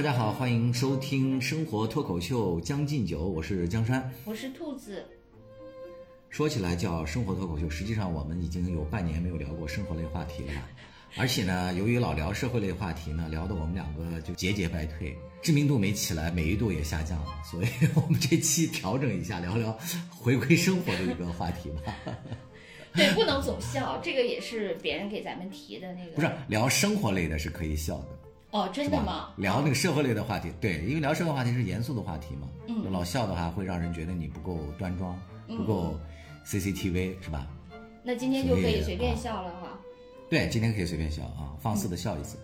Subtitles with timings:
[0.00, 4.10] 大家好，欢迎收听生活脱口秀《将进酒》，我是江山。
[4.24, 5.04] 我是兔子，
[6.30, 10.52] 说起来叫生活脱口秀，实际上我们已经有半年没有聊过生活类话题了？
[11.18, 19.78] 而且呢，由于老聊社会类话题呢，聊得我们两个就节节败退，知名度没起来，美誉度也下降了，所以我们这期调整一下，聊聊
[20.08, 21.94] 回归生活的一个话题吧。
[22.96, 26.12] 对，不能总笑，这个也是别人给咱们提的那个。
[26.12, 28.08] 不是聊生活类的是可以笑的，
[28.50, 29.30] 哦，真的吗？？
[29.36, 35.98] 聊那个社会类的话题，对，因为聊社会话题是严肃的话题嘛，嗯就老笑的话会让人觉得你不够端庄，不够
[36.44, 37.46] CCTV 是吧？
[38.02, 39.78] 那今天就可以随便啊笑了哈。
[40.28, 42.38] 对，今天可以随便笑啊，放肆的笑一次。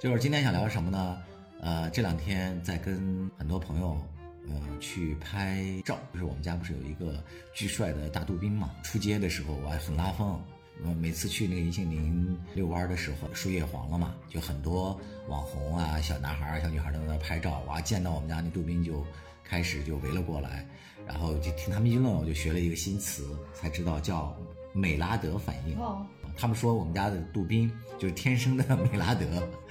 [0.00, 1.18] 就是今天想聊什么呢？
[1.60, 4.00] 呃，这两天在跟很多朋友，
[4.48, 5.98] 呃，去拍照。
[6.14, 7.22] 就是我们家不是有一个
[7.52, 8.70] 巨帅的大杜宾嘛？
[8.82, 10.40] 出街的时候我还很拉风。
[10.84, 17.60] 呃，每次去那个银杏林遛弯儿的时候，树叶黄了嘛，就很多网红啊、小男孩儿、小女孩儿都在那拍照。
[17.66, 19.04] 哇，见到我们家那杜宾就
[19.44, 20.66] 开始就围了过来，
[21.06, 24.36] 然后就听他们议论，我就学了一个新词，才知道叫
[24.72, 25.78] 美拉德反应。
[25.78, 26.06] 哦，
[26.36, 29.26] 他们说我们家的杜宾就是天生的美拉德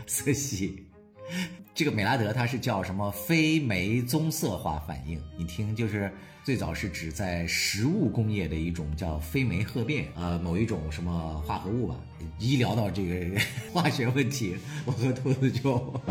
[0.06, 0.86] 色系。
[1.74, 5.22] 这个美拉德它是叫什么非酶棕色化反应？
[5.38, 6.12] 你听，就是
[6.44, 11.96] 最早是指在食物工业的一种叫非酶褐变，呃，某一种什么化合物吧。
[12.40, 13.40] 一聊到这个
[13.72, 16.02] 化学问题，我和兔子就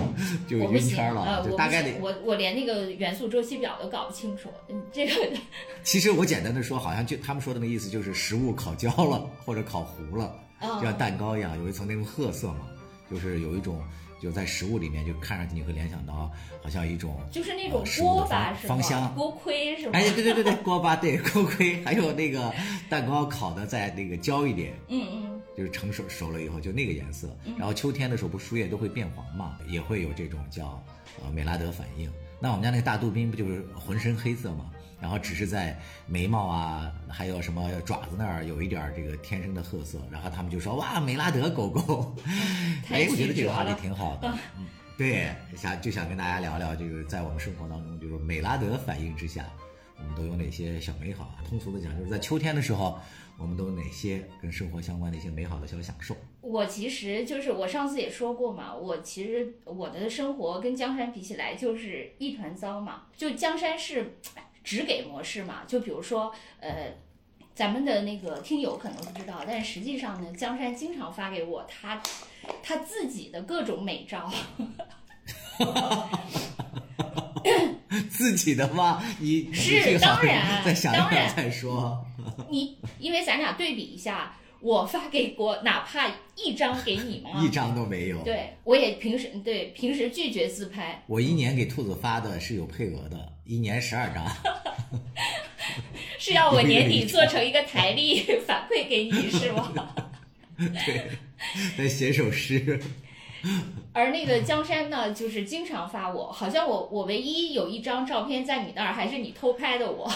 [0.46, 4.48] 就晕圈了，呃，就大概得，我我连那个元素周期表都搞不清楚。
[4.68, 5.12] 嗯，这个
[5.82, 12.68] 其实我简单的说，好像就他们说的那个意思就是食物烤焦了或者烤糊了，哦就像蛋糕一样，有一层那种褐色嘛，
[13.10, 13.82] 就是有一种
[14.20, 16.30] 就在食物里面就看上去你会联想到
[16.62, 18.74] 好像一种就是那种锅巴是吗？
[18.74, 19.14] 芳芳香。
[19.14, 19.92] 锅盔是吗？
[19.94, 22.52] 哎，对对对对，锅巴对锅盔，还有那个
[22.88, 27.36] 蛋糕烤的再那个焦一点，嗯嗯，就是成熟熟了以后就那个颜色。
[27.56, 30.82] 然后秋天的时候不树叶都会变黄嘛，也会有这种叫
[31.22, 32.10] 呃美拉德反应。
[32.40, 34.70] 那我们家那个大杜宾不就是浑身黑色嘛？
[35.00, 39.98] 然后只是在眉毛啊，还有什么爪子那儿有一点儿这个天生的褐色。
[40.10, 42.14] 然后他们就说哇，美拉德狗狗。
[42.84, 43.72] 太 哎，我觉得这个话题。
[43.80, 44.32] 挺好的。
[44.58, 44.66] 嗯，
[44.96, 49.44] 对，想就想跟大家聊聊，就是在我们生活当中，就是美拉德反应之下，
[49.98, 51.44] 我们都有哪些小美好啊？
[51.48, 52.98] 通俗的讲，就是在秋天的时候，
[53.38, 56.16] 我们都有哪些跟生活相关的一些美好的小享受？
[56.40, 63.02] 我其实就是我上次也说过嘛，我其实我的生活跟江山比起来就是一团糟嘛。
[63.16, 64.16] 就江山是
[64.68, 66.30] 只给模式嘛，就比如说
[66.60, 66.92] 呃，
[67.54, 71.98] 咱们的那个听友可能不知道，但实际上呢，江山经常发给我他
[72.62, 74.30] 他自己的各种美照。
[78.10, 79.02] 自己的吗？
[79.18, 82.04] 你你是当然再想一想当然再说。
[82.50, 87.30] 你因为咱俩对比一下，我发给过哪怕一张给你吗？
[87.42, 88.22] 一张都没有。
[88.22, 94.24] 对，我也平时对平时拒绝自拍，我一年给兔子发的是有配额的，一年十二张。
[96.20, 99.72] 是要我年底做成一个 台历反馈给你是吗？
[100.58, 101.08] 对，
[101.78, 102.78] 再写首诗。
[103.94, 110.12] 而那个江山呢，就是经常发我，好像我我唯一有一张照片在你那儿，还是你偷拍的我，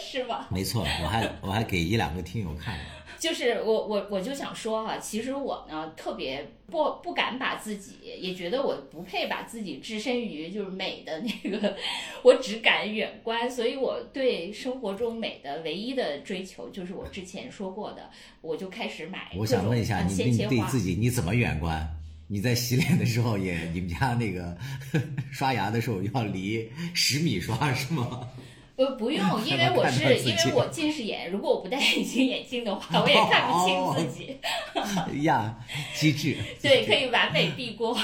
[0.00, 0.48] 是吧？
[0.50, 2.84] 没错，我还我还给一两个听友看了。
[3.24, 11.74] 就是我我我就想说哈、其实我呢特别不不敢把自己，也觉得我不配把自己置身于就是美的那个，
[12.22, 18.10] 我只敢远观，所以我对生活中美的唯一的追求就是我之前说过的，
[18.42, 21.88] 我就开始买我想问一下，呃你你对自己你怎么远观？
[22.26, 24.54] 你在洗脸的时候也，你们家那个
[25.32, 28.28] 刷牙的时候要离十米刷是吗？
[28.76, 34.36] 呃，不用，因为我是因为我近视眼，如果我不戴隐形眼镜的话，我也看不清自己。
[34.74, 35.54] 哎呀，
[35.94, 36.36] 机智。
[36.60, 37.96] 对，可以完美避过，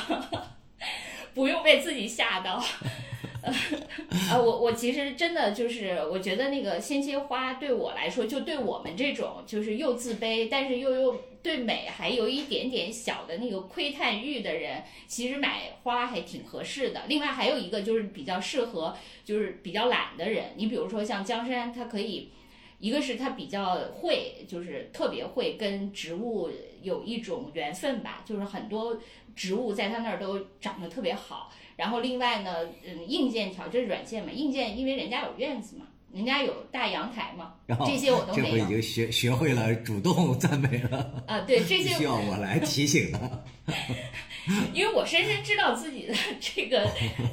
[1.35, 2.63] 不用被自己吓到。
[3.43, 17.03] 啊，我我其实真的就是，我觉得那个鲜切花对我来说，就对我们这种就是又自卑，但是又又对美还有一点点小的那个窥探欲的人，其实买花还挺合适的。
[17.09, 22.31] 另外还有一个就是比较适合就是比较懒的人，你比如说像江山，他可以。
[22.79, 26.49] 一个是他比较会，就是特别会跟植物
[26.81, 28.99] 有一种缘分吧，就是很多
[29.37, 31.53] 植物在他那儿都长得特别好。
[31.77, 41.41] 然后另外呢，嗯，硬件条这是软件嘛，硬件因为人家有院子嘛，人家有大阳台嘛， 然后这些我都这回已经学学会了主动 赞美了，啊。
[41.41, 43.45] 对，这 些需要我来提醒的。
[44.73, 46.85] 因为我深深知道自己的这个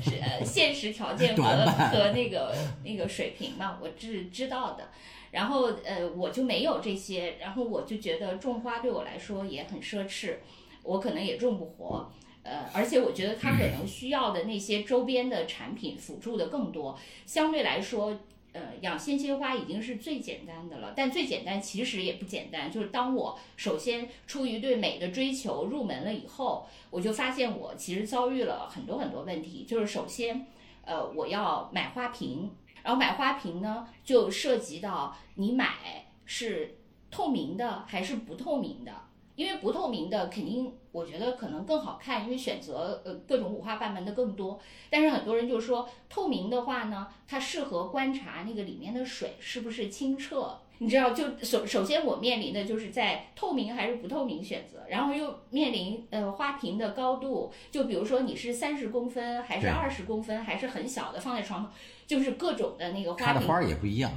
[0.04, 2.54] 是呃现实条件和和那个
[2.84, 4.90] 那个水平嘛，我是知道的。
[5.32, 10.36] 然后呃，我就没有这些，然后我就觉得种花对我来说也很奢侈，
[10.84, 12.12] 我可能也种不活。
[12.44, 18.20] 呃，而且我觉得它可能需要的那些周边的产品辅助的更多，相对来说。
[18.58, 22.72] 呃，养鲜切花已经是最简单的了，但最简单其实也不简单。
[22.72, 29.64] 就是当我首先出于对美的追求入门了以后，我就发现我其实遭遇了很多很多问题。
[29.64, 30.48] 就是首先，
[30.84, 32.50] 呃，我要买花瓶，
[32.82, 36.80] 然后买花瓶呢，就涉及到你买是
[37.12, 38.92] 透明的还是不透明的。
[39.36, 44.60] 因为不透明的肯定，我觉得可能更好看，因为选择呃各种五花八门的更多。
[44.90, 50.58] 但是很多人就说透明的话呢，它适合观察那个里面的水是不是清澈。
[50.80, 61.70] 你知道，就首首先我面临的就是在透明还是不透明选择，然后又面临呃花瓶的高度，就比如说你是三十公分还是二十公分，还是很小的放在床头，
[62.08, 63.26] 就是各种的那个花瓶。
[63.26, 64.12] 它的花也不一样。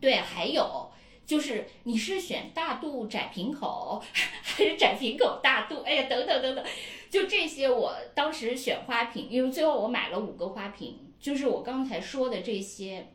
[0.00, 0.90] 对，还有。
[1.26, 5.80] 就是你是选大肚窄瓶口 还是窄瓶口大肚？
[5.82, 6.64] 哎呀，等等等等，
[7.10, 7.68] 就这些。
[7.68, 13.06] 我当时选花瓶，因为最后我买了五个花瓶，就是我刚才说的这些，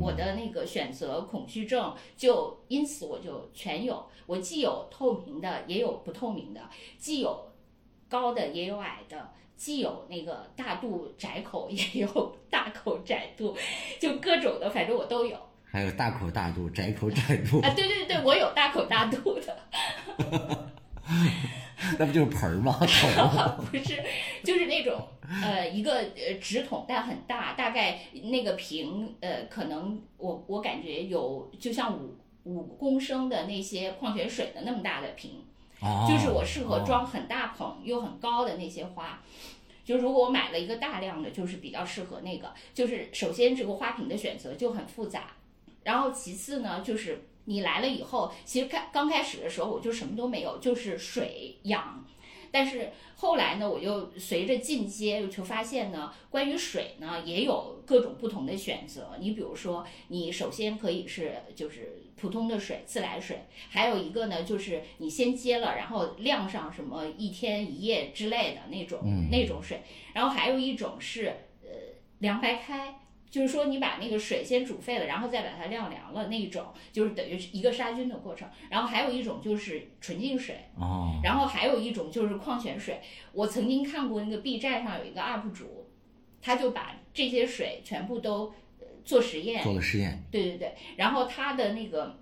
[0.00, 4.04] 我的那个选择恐惧症就因此我就全有。
[4.26, 6.60] 我既有透明的，也有不透明的；
[6.98, 7.52] 既有
[8.08, 9.16] 高的，也有矮的；
[9.56, 13.54] 既有那个大肚窄口， 也有大口窄肚，
[14.00, 15.38] 就各种的，反正我都有。
[15.74, 17.68] 还有大口大肚、窄口窄 肚啊！
[17.74, 19.58] 对对对，我有大口大肚的，
[21.98, 22.78] 那不就是盆儿吗？
[23.72, 24.00] 不是，
[24.44, 25.04] 就是那种
[25.42, 35.42] 呃，一个呃直筒但很大，大概那个瓶呃，可能我我感觉有就像五五公升的那些矿泉水的那么大的瓶，
[36.08, 39.20] 就是我适合装很大捧又很高的那些花。
[39.84, 42.54] 就如果我买了一个大量的，就是比较适合那个。
[42.72, 45.24] 就是首先这个花瓶的选择就很复杂。
[45.84, 52.04] 然后其次呢，就是你来了以后，其实开刚开始的时候我就什么都没有，就是水养。
[52.50, 59.10] 但是后来呢，我就随着进阶，就发现呢，关于水呢也有各种不同的选择。
[59.18, 63.36] 你比如说，你首先可以是就是普通的水，自来水；
[63.70, 69.00] 还有一个呢，就是你先接了，然后晾上什么一天一夜之类的那种
[69.32, 69.82] 那种水。
[70.12, 71.26] 然后还有一种是
[71.62, 71.68] 呃
[72.20, 73.00] 凉白开。
[73.34, 78.48] 就是说，你把那个水先煮沸了，然后再把它晾凉了，那一种就是等于一个杀菌的过程。
[78.70, 83.00] 然后还有一种就是纯净水，哦，然后还有一种就是矿泉水。
[83.32, 85.90] 我曾经看过那个 B 站上有一个 UP 主，
[86.40, 88.54] 他就把这些水全部都
[89.04, 90.72] 做实验，做了实验，对对对。
[90.94, 92.16] 然后他的那个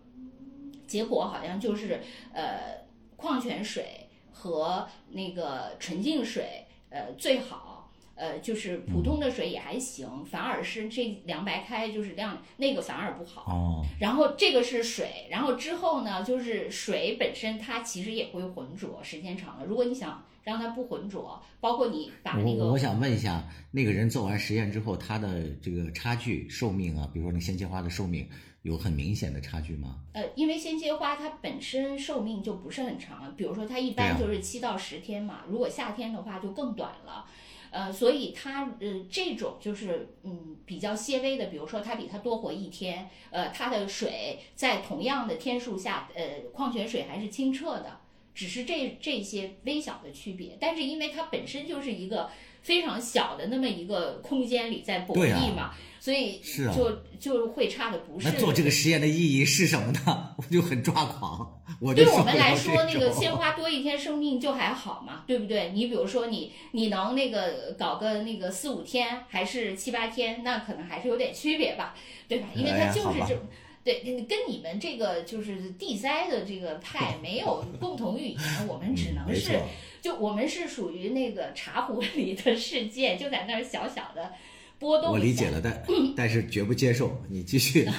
[0.86, 2.00] 结果好像就是
[2.32, 2.86] 呃，
[3.16, 7.68] 矿泉水和那个纯净水呃最好。
[8.14, 13.42] 呃，就是普通的水也还行，反而是这凉白开就是量那个反而不好。
[13.52, 13.84] 哦。
[13.98, 28.28] 然后这个是水，然后之后呢，就是水本身它其实也会浑浊，时间长了，如果你想让它不浑浊，包括你把那个，我想问一下，那个人做完实验之后，他的这个差距寿命啊，比如说那鲜切花的寿命
[28.62, 30.00] 有很明显的差距吗？
[30.12, 37.24] 呃，因为鲜切花它本身寿命就不是很长，比如说它一般就是七到十天嘛，如果夏天的话就更短了。
[37.72, 48.00] 呃，所以它呃这种就是嗯比较些微的，比如说它比它多活一天，呃，它的水在同样的天数下，呃，矿泉水还是清澈的，
[48.34, 50.56] 只是这这些微小的区别。
[50.60, 52.30] 但是因为它本身就是一个
[52.62, 55.72] 非常小的那么一个空间里在博弈嘛。
[56.00, 56.40] 所以
[56.74, 58.28] 就就会差的不是。
[58.28, 60.34] 那做这个实验的意义是什么呢？
[60.36, 61.62] 我就很抓狂。
[61.78, 65.70] 我对我们来说，那个鲜花多一天生命就还好嘛，对不对？
[65.72, 71.94] 你比如说你你能那个搞个那个四五天，还是七八天，那可能还是有点区别吧，
[72.26, 72.48] 对吧？
[72.52, 73.40] 因为它就是这，
[73.84, 79.56] 对，跟你们这个就是地栽的这个派 没有共同语言，我们只能是
[80.02, 84.32] 就我们是属于那个茶壶 里的世界，就在那儿小小的
[84.78, 85.12] 波动。
[85.12, 85.82] 我理解了，但
[86.16, 87.22] 但是绝不接受。
[87.30, 87.88] 你继续。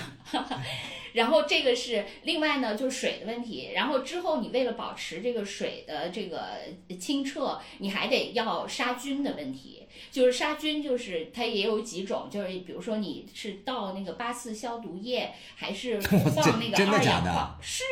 [1.13, 3.69] 然后这个是另外呢，就是水的问题。
[3.73, 6.57] 然后之后你为了保持这个水的这个
[6.99, 9.79] 清澈，你还得要杀菌的问题。
[10.11, 17.83] 就是杀菌，就是它也有几种，就是比如说你是倒那个八四消毒液，还是放那个二氧化是。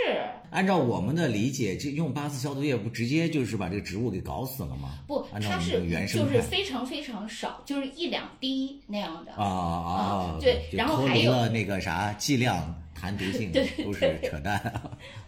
[0.50, 4.98] 按照我们的理解，这用八四消毒液不直接就是把这个植物给搞死了吗？
[5.08, 9.32] 不，它是就是非常非常少，就是一两滴那样的。
[9.34, 10.38] 啊啊啊！
[10.42, 12.81] 对，然后还有那个啥剂量。
[13.02, 13.52] 谈毒性
[13.84, 14.62] 都是扯淡，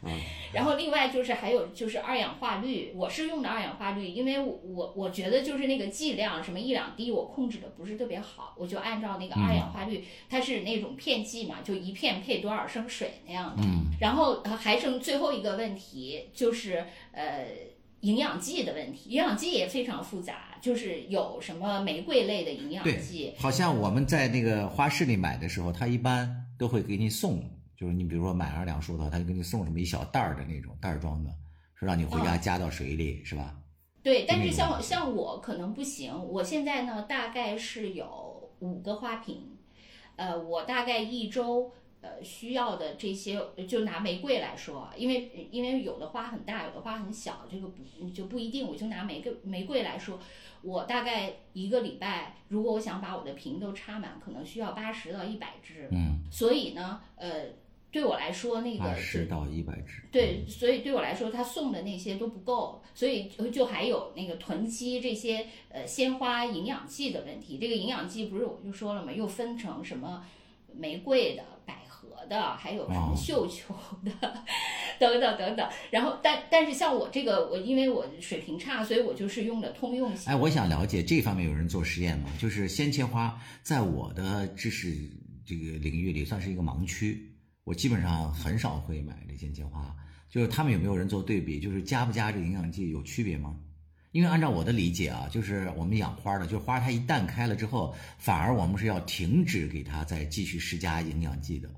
[0.04, 0.12] 嗯。
[0.54, 13.64] 然后另外就是还有就是二氧化氯，我是用的二氧化氯，因为我我觉得就是那个剂量什么一两滴我控制的不是特别好，我就按照那个二氧化氯，它是那种片剂嘛，就一片配多少升水那样的。
[13.64, 13.86] 嗯。
[14.00, 17.48] 然后还剩最后一个问题就是呃。
[18.04, 27.42] 营养剂的问题，营养剂也非常复杂，就是有什么玫瑰类的营养剂对，，好像我们在那个花市里买的时候，他一般都会给你送，
[27.84, 31.30] 就是你比如说买二两树头，他就给你送什么一小袋儿的那种袋儿装的，
[31.76, 33.54] 说让你回家加到水里，是吧？
[34.02, 39.58] 对，但是像像我可能不行，我现在呢大概是有五个花瓶，
[40.16, 43.38] 呃，我大概一周呃需要的这些，
[43.68, 48.66] 就拿玫瑰来说，因为因为有的花很大，有的花很小，这个不就不一定。
[48.66, 50.18] 我就拿玫瑰玫瑰来说，
[50.62, 55.90] 我大概一个礼拜，如果我想把我的瓶都插满，可能需要八十到一百支。
[55.92, 57.46] 嗯，所以呢，呃，
[57.94, 60.02] 对我来说那个八就十到一百只。
[60.12, 67.60] 对，所以对我来说，他送的那些都不够，所以就就还有那个囤积这些呃鲜花营养剂的问题。
[67.60, 69.14] 这个营养剂不是我就说了吗？
[69.14, 70.26] 又分成什么
[70.76, 74.12] 玫瑰的、百合的，还有什么哦绣球的，
[75.00, 75.70] 等等等等。
[75.92, 80.32] 然后，但但是像我这个，我因为我水平差，所以我就是用的通用型。
[80.32, 82.30] 哎，我想了解这方面有人做实验吗？
[82.40, 84.96] 就是鲜切花，在我的知识
[85.46, 87.30] 这个领域里算是一个盲区，
[87.64, 89.96] 我基本上很少会买这鲜切花。
[90.30, 91.60] 就是他们有没有人做对比？
[91.60, 93.56] 就是加不加这营养剂有区别吗？
[94.12, 101.70] 因为按照我的理解啊，就是我们养花的，就是花它一旦开了之后，反而我们是要停止给它再继续施加营养剂的，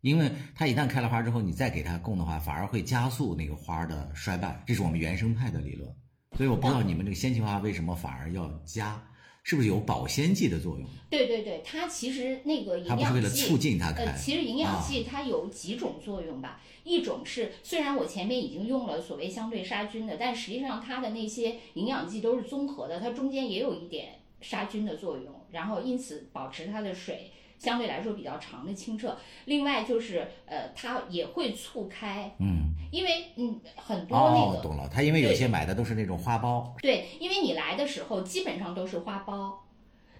[0.00, 5.90] 因为它一旦开了花之后，你再给它供的话，反而会加速那个花的衰败，这是我们原生态的理论。
[6.36, 9.02] 所以我不知道你们这个鲜切花为什么反而要加，
[9.46, 10.84] 是不是有保鲜剂的作用？
[11.08, 14.04] 对对对，它其实那个营养它不是为了剂促进它开？
[14.04, 29.16] 呃，其实营养啊剂它有几种作用吧，一种是虽然我前面已经用了所谓相对杀菌的，但实际上它的那些营养剂都是综合的，它中间也有一点杀菌的作用，然后因此保持它的水相对来说比较长的清澈。
[29.46, 34.88] 另外就是呃，它也会促开，嗯，因为嗯很多那个、哦，懂了。
[34.92, 39.52] 它因为有些买的都是那种花苞，对，因为你来的时候基本上都是花苞。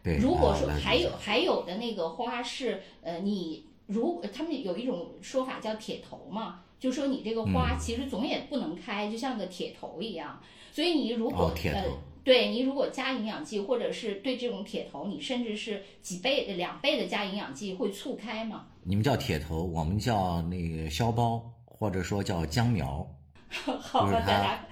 [0.03, 0.19] 对。
[0.19, 10.41] 如果说还有还有的那个花是呃，你如他们有一种说法叫铁头嘛，就说你这个花嗯其实总也不能开，就像个铁头一样。
[10.73, 18.67] 所以你如果、哦，铁呃头，对你如果加营养剂，或者是对这种铁头，你甚至是几倍、两倍的加营养剂，会促开吗？
[18.83, 23.09] 你们叫铁头，我们叫那个肖包，或者说叫姜苗。
[23.49, 24.67] 好吧，大家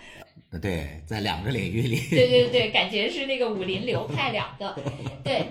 [0.51, 4.77] 呃对，在两个领域里， 对对对，感觉是那个武林流派两个。
[5.23, 5.47] 对，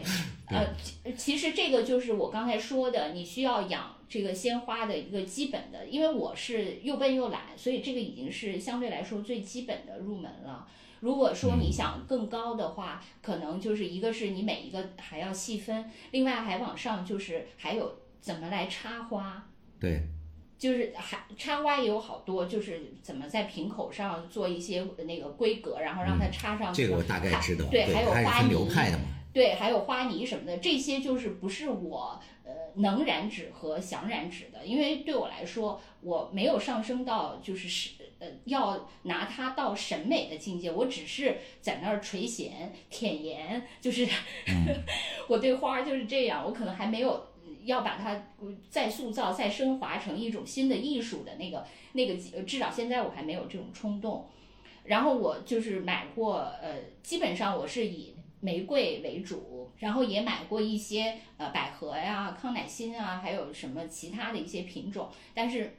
[0.48, 10.68] 呃，其其实这个就是我刚才说的，你需要养这个鲜花的一个基本的，因为我是又笨又懒，所以这个已经是相对来说最基本的入门了。
[11.04, 19.46] 如果说你想更高的话，可能就是一个是你每一个还要细分，另外还往上就是还有怎么来插花。
[19.78, 20.08] 对，
[20.58, 26.84] 就是还插花也有好多，就是怎么在瓶口上做一些那个规格，然后让它插上去。
[26.84, 27.66] 这个我大概知道。
[27.70, 29.04] 对，还有花泥，派的嘛。
[29.34, 37.90] 对，还有花泥什么的，这些就是不是我呃能染指和想染指的，因为对我来说，我没有上升到就是是
[38.24, 42.52] 呃要拿它到审美的境界，我只是在那儿垂涎
[42.90, 44.08] 舔颜，就是、
[45.28, 47.28] 我对花儿就是这样，我可能还没有。
[47.66, 48.12] 要把它
[48.42, 54.28] 呃再塑造、再升华成一种新的艺术的那个那个，呃至少现在我还没有这种冲动。
[54.84, 65.74] 然后我就是买过，呃，基本上我是以玫瑰为主，然后也买过一些呃百合呀、康乃馨啊，还有什么其他的一些品种，但是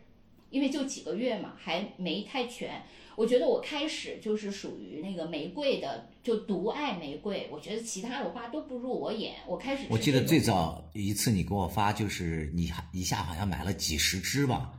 [0.54, 2.80] 因为就几个月嘛，还没太全。
[3.16, 7.49] 我觉得我开始就是属于那个玫瑰的，就独爱玫瑰。
[7.50, 9.34] 我觉得其他的花都不入我眼。
[9.49, 14.73] 我开始我记得最早一次你给我发，就是你一下好像买了几十支吧，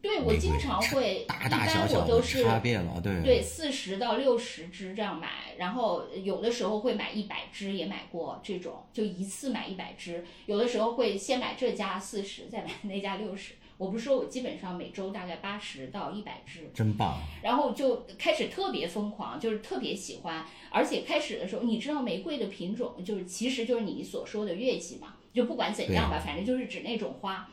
[0.00, 10.24] 对我经常会，大大小小都是差别了，对对，四十到六十支这样买，然后有的时候会买一百支，也买过这种，就一次买一百支。
[10.46, 13.54] 有的时候会先买这家四十，再买那家六十。
[13.82, 17.18] 我不是说我基本上每周大概八十到一百支，真棒。
[17.42, 27.48] 然后就开始特别疯狂，就是特别喜欢，而且开始的时候，你知道玫瑰的品种就是其实就是你所说的月季嘛，就不管怎样吧，反正就是指那种花。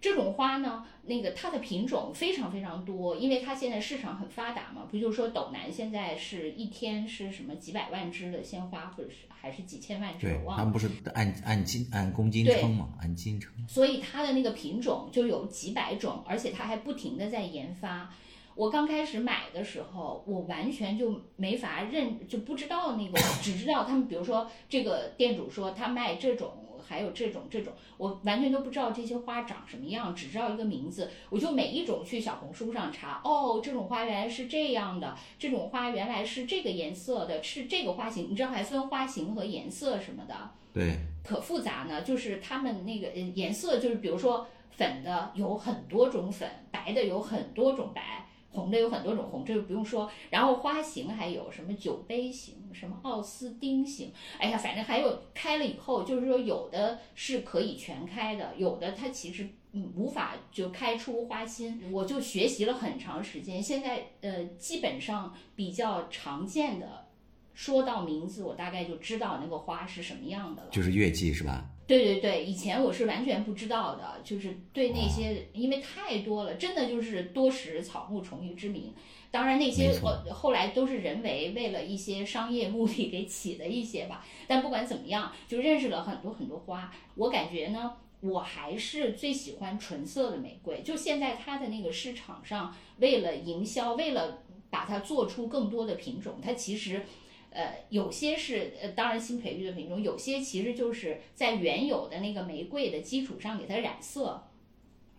[0.00, 10.40] 这种花呢，那个它的品种非常非常多，因为它现在市场很发达嘛，不就说斗南现在是一天是什么几百万支的鲜花，或者是还是几千万支，对。
[10.46, 13.52] 他们不是按按斤按公斤称嘛，按斤称。
[13.66, 18.08] 所以它的那个品种就有几百种，而且它还不停的在研发。
[18.54, 26.50] 我刚开始买的时候，我完全就没法认，就不知道那个，只知道他们，比如说这个店主说他卖这种
[26.88, 31.10] 还有这种这种，我完全都不知道这些花长什么样，只知道一个名字。
[31.28, 42.00] 我就每一种去小红书上查，哦，这种花原来是这样的，这种花原来是这个颜色的，是这个花型，你知道还分花型和颜色什么的，对，可复杂呢。
[42.02, 48.24] 就是他们那个呃颜色，就是比如说粉的有很多种粉，白的有很多种白。
[48.58, 50.10] 红的有很多种红，这个不用说。
[50.30, 61.80] 然后花型还有什么酒杯型、什么奥斯丁型，哎呀，反正还有开了以后，就是说有的是可以全开的，有的它其实嗯无法就开出花心。
[61.92, 67.06] 我就学习了很长时间，现在呃基本上比较常见的，
[67.54, 70.68] 说到名字我大概就知道那个花是什么样的了。
[70.70, 71.70] 就是月季是吧？
[71.88, 78.92] 对对对，以前我是完全不知道的，就是对那些，因为太多了，真的就是多识草木虫鱼之名。
[79.30, 84.22] 当然那些后后来都是人为为了一些商业目的给起的一些吧。
[84.46, 86.92] 但不管怎么样，就认识了很多很多花。
[87.14, 90.82] 我感觉呢，我还是最喜欢纯色的玫瑰。
[90.82, 97.02] 就现在它的那个市场上，为了营销，为了把它做出更多的品种，它其实。
[97.50, 104.46] 呃，有些是呃，当然新培育的品种，有些其实就是在原有的那个玫瑰的基础上给它染色。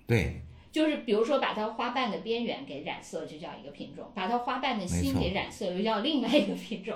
[0.06, 6.96] 对，就是比如说把它花瓣的边缘给染色，就叫一个品种；把它花瓣的心给染色，又叫另外一个品种。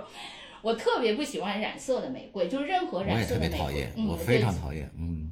[0.61, 4.89] 我特别不喜欢染色的玫瑰，就是任何染色的玫瑰，我也特别讨厌，我非常讨厌。
[4.97, 5.31] 嗯，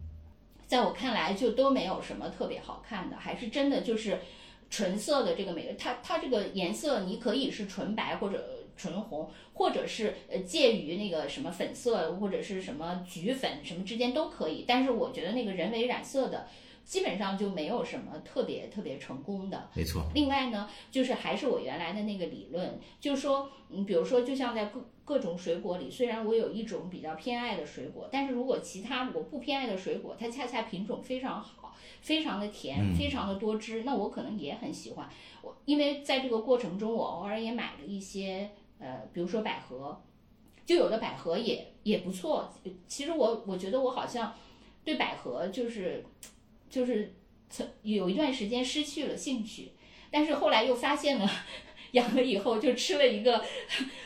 [0.68, 4.20] 在我看来就都没有什么特别好看的，还是真的就是
[4.70, 8.58] 纯色的这个玫瑰，它它这个颜色你可以是纯白或者。
[8.76, 16.48] 纯红，或者是呃介于那个什么粉色或者是什么橘粉什么之间都可以，但是我觉得那个人为染色的
[16.84, 19.70] 基本上就没有什么特别特别成功的。
[19.76, 20.04] 没错。
[20.16, 35.08] 另外呢，就是还是我原来的那个理论，就是说，嗯，比如说就像在各各种水果里，虽然我有一种比较偏爱的水果，但是如果其他我不偏爱的水果，它恰恰品种非常好，非常的甜，非常的多汁，那我可能也很喜欢。
[35.44, 38.50] 我因为在这个过程中，我偶尔也买了一些。
[38.82, 40.02] 呃，比如说百合，
[40.66, 42.52] 就有的百合也也不错。
[42.88, 44.34] 其实我我觉得我好像
[44.84, 46.04] 对百合就是
[46.68, 47.14] 就是
[47.48, 49.74] 曾有一段时间失去了兴趣，
[50.10, 51.30] 但是后来又发现了
[51.92, 53.46] 养了以后就吃了一个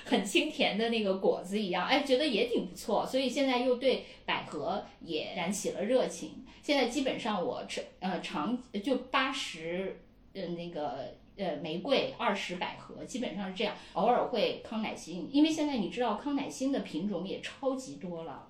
[0.04, 3.06] 很清甜的那个果子一样，哎，觉得也挺不错。
[3.06, 6.46] 所以现在又对百合也燃起了热情。
[6.62, 10.02] 现在基本上我吃呃长就八十
[10.34, 11.16] 呃那个。
[11.38, 18.48] 呃，玫瑰二十百合基本上是这样，偶尔会康乃馨，因为现在你知道康乃馨的品种也超级多了，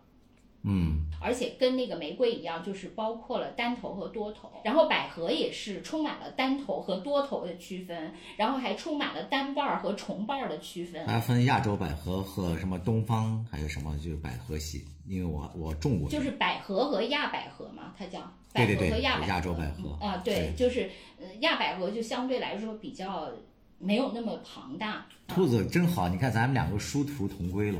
[0.67, 18.19] 嗯，而且跟那个玫瑰一样，就是包括了单头和多头，然后百合也是充满了单头和多头的区分，然后还充满了单瓣儿和重瓣儿的区分，还分亚洲百合和什么东方还有什么就是百合系，因为我我种过，就是百合和亚百合嘛，它叫。
[18.53, 23.29] 对对对，亚洲百合啊，对，就是呃亚百合就相对来说比较
[23.77, 25.05] 没有那么庞大。
[25.27, 27.79] 兔子真好，你看咱们两个殊途同归了。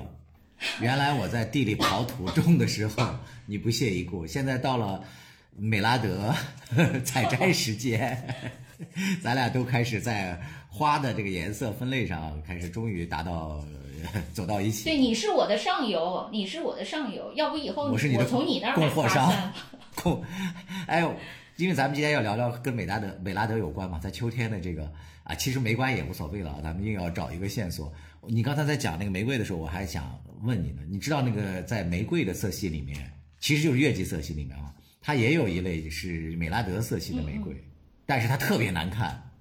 [0.82, 3.08] 原来我在地里刨土种的时候
[3.46, 5.04] 你不屑一顾，现在到了
[5.56, 6.34] 美拉德
[7.04, 8.36] 采摘时间，
[9.22, 10.40] 咱俩都开始在
[10.70, 13.64] 花的这个颜色分类上开始终于达到
[14.34, 14.84] 走到一起。
[14.86, 19.32] 对，你是我的上游，你是我的上游，要不以后我是你的从你那儿供货商。
[19.96, 20.24] 供，
[20.88, 21.16] 哎呦，
[21.58, 24.92] 因为咱们今天要聊聊跟美拉德美拉德有关嘛，在秋天的这个
[25.24, 27.92] 啊，其实没关也无所谓了，咱们硬要找一个线索。
[28.28, 37.56] 你刚才在讲那个玫瑰的时候，我还想问你呢，你知道那个在玫瑰的色系里面，其实就是月季色系里面啊，它也有一类是美拉德色系的玫瑰，
[38.06, 39.32] 但是它特别难看，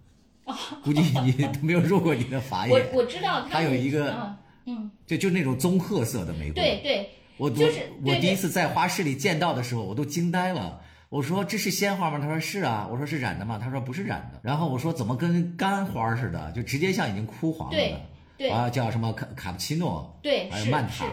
[0.82, 2.72] 估计你都没有入过你的法眼。
[2.92, 7.08] 我我知道它有一个，嗯，就就那种棕褐色的玫瑰，对对。
[7.36, 7.68] 我我
[8.04, 10.80] 我第一次在花市里见到的时候，我都惊呆了。
[11.08, 12.20] 我说这是鲜花吗？
[12.20, 12.88] 他说是啊。
[12.88, 13.58] 我说是染的吗？
[13.58, 14.40] 他说不是染的。
[14.40, 18.00] 然后我说怎么跟干花似的，就直接像已经枯黄了的。
[18.36, 20.18] 对啊，叫什么卡卡布奇诺？
[20.22, 21.06] 对，还有曼塔。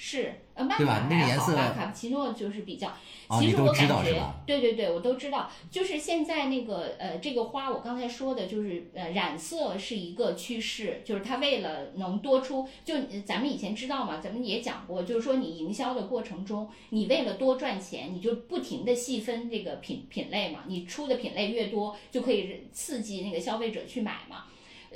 [0.00, 1.74] 是呃，曼塔还好吧？
[1.76, 2.92] 卡布奇诺就是比较。
[3.40, 5.50] 其实我感觉，对对对，我都知道。
[5.70, 12.94] 就是现在那个呃，这个花，我刚才说的，就是呃，染色是一个趋势，就是它为了能多出，就
[13.26, 24.44] 咱们以前知道嘛，咱们也讲过，就是说你营销的过程中，你为了多赚钱，你就不停的细分这个品品类嘛，你出的品类越多，就可以刺激那个消费者去买嘛。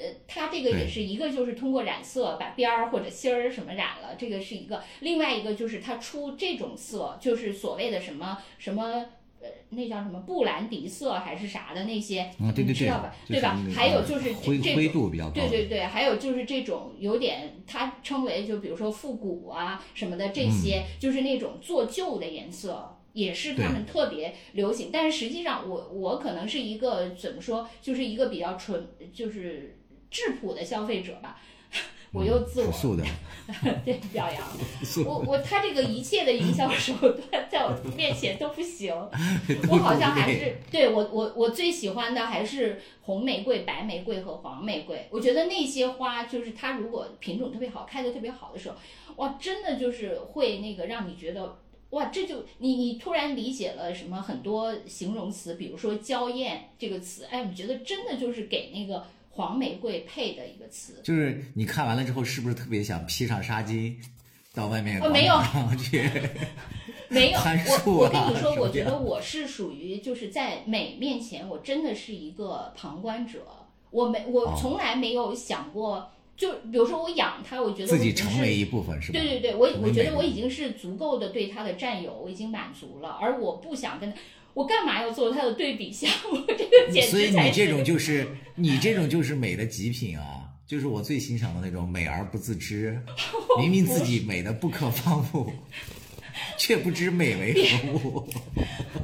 [0.03, 9.07] 呃，它这个也是一个，就是通过染色把边儿或者芯儿什么染了，这个是一个；另外一个就是它出这种色，就是所谓的什么什么
[9.41, 13.15] 呃，那叫什么布兰迪色还是啥的那些，你知道吧？
[13.27, 13.57] 对吧？
[13.75, 15.35] 还有就是灰灰度比较高。
[15.35, 22.99] 对对对，还有就是这种有点，它称为就比如说复古啊什么的这些，就是那种做旧的颜色。
[23.15, 24.89] 也是他们特别流行。
[24.91, 29.77] 但是实际上我我可能是一个怎么说，就是一个比较纯就是
[30.13, 31.41] 质朴的消费者吧。
[32.13, 33.03] 我又自我素的
[33.87, 34.47] 对表扬
[35.07, 38.95] 我我他这个一切的营销手段在我面前都不行，
[39.71, 45.09] 我好像还是对我我我最喜欢的还是红玫瑰、白玫瑰和黄玫瑰。
[45.09, 48.77] 我觉得那些花就是它如果品种特别好，开的特别好的时候，
[49.17, 51.57] 哇，真的就是会那个让你觉得
[51.91, 59.03] 哇，这就你你突然理解了什么很多形容词，比如说娇艳这个词，哎，我觉得真的就是给那个。
[59.35, 63.95] 黄玫瑰配的一个词，就是你看完了之后，是不是特别想披上纱巾，
[64.55, 65.35] 到外面没有
[65.79, 66.07] 去？
[67.09, 67.39] 没有，
[67.87, 73.41] 我我跟你说，我觉得我是属于就是在美面前，我真的是一个旁观者。
[73.91, 79.19] 我没，我从来没有想过，就比如说我养它，我觉得自己成为一部分是吧？
[79.19, 84.13] 对对对，我我觉得我已经是足够的对它的占有，我已经满足了，而我不想跟。
[84.55, 86.39] 我干嘛要做它的对比项目？
[86.47, 90.49] 这个简直所以你这种就是你这种就是美的极品啊！
[90.67, 92.99] 就是我最欣赏的那种美而不自知，
[93.59, 95.53] 明明自己美的不可方物，
[96.57, 98.29] 却不知美为何物。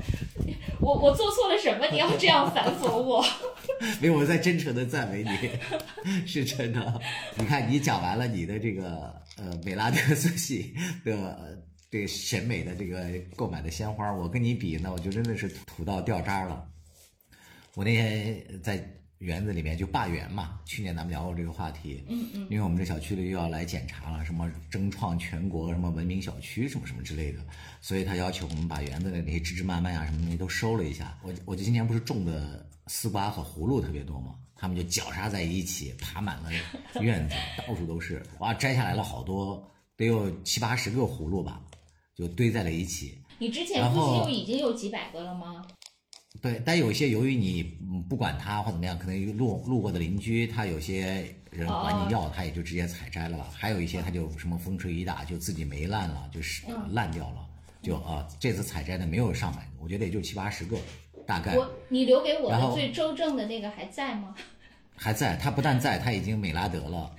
[0.80, 1.86] 我我做错了什么？
[1.90, 3.22] 你要这样反讽我？
[4.00, 7.00] 没有，我在真诚的赞美你，是真的。
[7.36, 11.58] 你看，你讲完了你的这个呃美拉德色系的。
[11.90, 16.68] 这个审美的这个购买的鲜花，我跟你比，那我就真的是土到掉渣了。
[17.74, 18.84] 我那天在
[19.18, 27.40] 园子里面就罢园嘛，去年咱们聊过这个话题，嗯嗯，因为我们这小区里又要来检查了，什么争创全国什么文明小区什么什么之类的，
[27.80, 31.18] 所以他要求我们把园子的那些枝枝蔓蔓啊什么东西都收了一下。
[31.22, 36.50] 我我就今年不是种的丝瓜和葫芦特别多嘛，他们就绞杀在一起，爬满了
[37.00, 37.34] 院子，
[37.66, 41.60] 到处都是，哇，摘下来了好多，得有七八十个葫芦吧。
[42.18, 43.16] 就堆在了一起。
[43.38, 45.64] 你之前不是就已经有几百个了吗？
[46.42, 47.62] 对，但有些由于你
[48.08, 53.48] 不管它或怎么样，可能路路过的邻居，他有些人管你要，他也就直接采摘了。
[53.54, 57.46] 还有一些他就什么风吹雨打就自己霉烂了，就是烂掉了。
[57.80, 60.76] 就啊，这次采摘的没有上百个，我觉得也就七八十个，
[61.24, 61.56] 大概。
[61.56, 64.34] 我你留给我的最周正的那个还在吗？
[64.96, 67.14] 还在，他不但在，他已经美拉德了。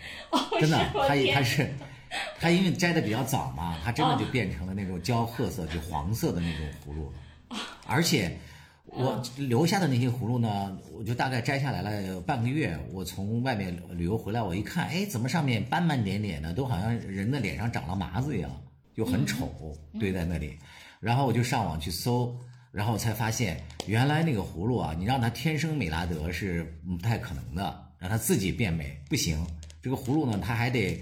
[0.59, 1.73] 真的，他他是。
[2.39, 7.57] 它因为摘的比较早嘛，它真的就变成了那种焦褐色，就黄色的那种葫芦了。
[7.85, 8.37] 而且
[8.85, 12.77] 我留下的那些葫芦呢，我就大概摘下来了半个月。
[12.91, 18.49] 我从外面旅游回来，我一看，哎，怎么上面斑斑点点的，都好像人的脸上长了麻子一样，
[18.95, 20.57] 就很丑，堆在那里。
[20.99, 22.35] 然后我就上网去搜，
[22.71, 29.45] 然后才发现，原来那个葫芦啊，你让它天生美拉德是不太可能的，让它自己变美不行。
[29.81, 30.99] 这个葫芦呢，它还得。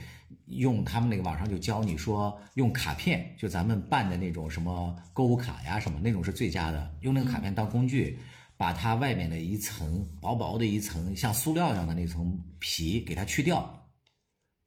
[0.47, 6.93] 用他们那个网上就教你说用卡片，就咱们办的那种什么购物卡呀什么那种是最佳的。
[7.01, 8.17] 用那个卡片当工具，
[8.55, 13.87] 把它外面的一层薄薄的一层像塑料一样的那层皮给它去掉，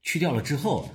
[0.02, 0.88] 去掉了之后，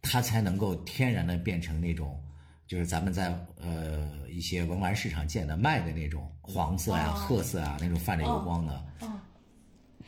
[0.00, 2.20] 它才能够天然的变成那种，
[2.66, 8.84] 就是咱们在呃一些文玩市场见的卖的那种黄色呀、褐色啊那种泛着油光的。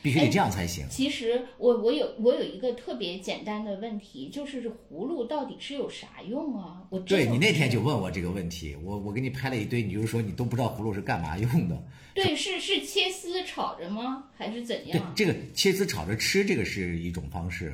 [0.05, 0.87] 必须得这样才行。
[0.90, 6.83] 其实我我有我有一个特别简单的问题，就是这葫芦到底是有啥用啊？
[6.90, 11.83] 我对你那天就问我这个问题，我我给你拍了一堆，你就是说你都不知道葫芦是干嘛用的。
[12.12, 14.25] 对，是是切丝炒着吗？
[14.37, 15.14] 还是怎样？
[15.14, 17.73] 对，这个切丝炒着吃，这个是一种方式，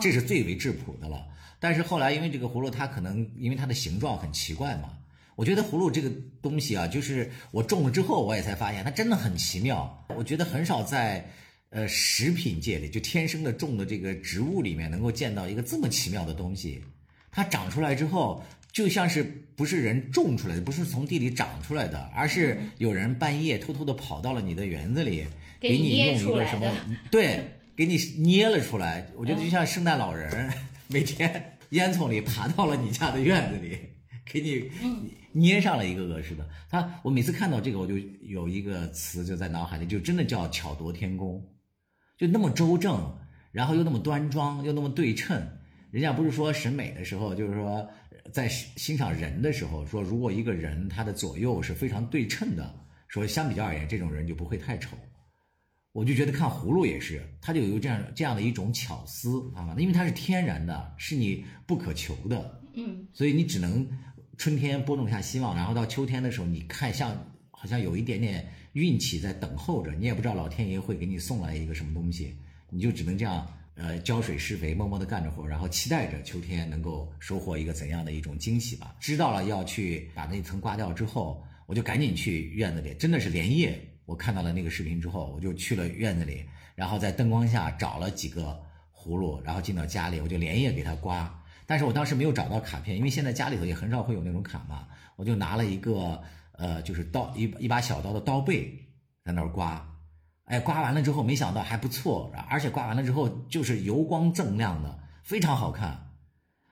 [0.00, 1.26] 这是最为质朴的了。
[1.60, 4.96] 但是后来因为这个葫芦它可能因为它的形状很奇怪嘛，
[5.34, 6.10] 我觉得葫芦这个
[6.40, 10.06] 东西啊，就是我种了之后我也才发现它真的很奇妙。
[10.16, 11.30] 我觉得很少在。
[11.76, 16.82] 呃，食品界里就天生的种的这个植物里面，能够见到一个这么奇妙的东西。
[17.30, 19.22] 它长出来之后，就像是
[19.54, 25.26] 不是人种出来的，不是从地里长出来的，而是有人半夜偷偷的跑到了你的园子里，
[25.60, 26.74] 给你用一个什么，
[27.10, 27.44] 对，
[27.76, 29.06] 给你捏了出来。
[29.14, 30.50] 我觉得就像圣诞老人
[30.88, 33.78] 每天烟囱里爬到了你家的院子里，
[34.24, 34.70] 给你
[35.32, 36.48] 捏上了一个个似的。
[36.70, 41.46] 他，我每次看到这个，我就有一个词就在脑海里，就真的叫巧夺天工。
[42.16, 43.18] 就那么周正，
[43.52, 45.40] 然后又那么端庄，又那么对称。
[45.90, 47.88] 人家不是说审美的时候，就是说
[48.32, 52.74] 在欣赏人的时候，说如果一个人他的左右是非常对称的，
[53.08, 54.96] 说相比较而言，这种人就不会太丑。
[55.92, 63.88] 我就觉得看葫芦也是，它就有这样这样的一种巧思啊，因为它是天然的，是你不可求的，嗯，所以你只能
[64.36, 67.16] 春天播种下希望，然后到秋天的时候，你看像
[67.66, 68.46] 好像有一点点。
[68.74, 72.36] 运气在等候着，你也不知道老天爷会给你送来一个什么东西，
[72.68, 78.94] 你就只能这样呃浇水施肥，默默的干着活，然后期待着秋天能够收获一个怎样的一种惊喜吧。
[79.00, 83.80] 知道了要去把那层刮掉之后，我就赶紧去院子里，真的是连夜。
[84.04, 88.62] 我看到了那个视频之后，我就去了院子里，然后在灯光下找了几个
[88.94, 91.42] 葫芦，然后进到家里，我就连夜给它刮。
[91.64, 96.22] 但是我当时没有找到卡片，因为现在家里头也很少会有那种卡嘛，我就拿了一个
[96.58, 98.86] 呃，就是刀一一把小刀的刀背
[99.24, 99.86] 在那儿刮。
[100.44, 106.02] 哎，刮完了之后，没想到还不错，而且刮完了之后就是油光锃亮的，非常好看。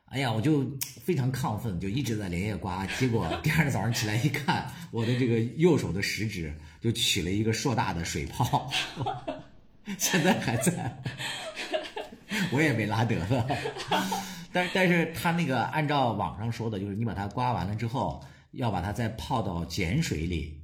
[0.06, 0.64] 哎呀，我就
[1.02, 2.86] 非常亢奋，就一直在连夜刮。
[2.86, 8.70] 结果第二天早上起来一看，我的这个右手的食指就起了一个硕大的水泡，
[9.98, 11.02] 现在还在，
[12.52, 13.46] 我也没拉得了。
[14.52, 18.22] 但但是他那个按照网上说的，就是你把它刮完了之后，
[18.54, 20.62] 要把它再泡到碱水里，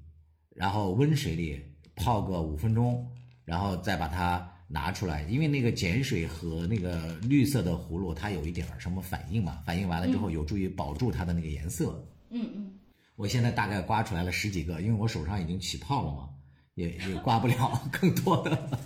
[0.54, 1.60] 然后温水里
[1.94, 3.08] 泡个五分钟，
[3.44, 4.46] 然后再把它。
[4.72, 9.60] 拿出来，因为那个碱水和那个绿色的葫芦，它有一点什么反应嘛？
[9.66, 12.06] 反应完了之后，有助于保住它的那个颜色。
[12.30, 12.70] 嗯嗯。
[13.16, 16.28] 我现在大概刮出来了十几个，因为我手上已经起泡了嘛，
[16.76, 18.80] 也也刮不了 更多的。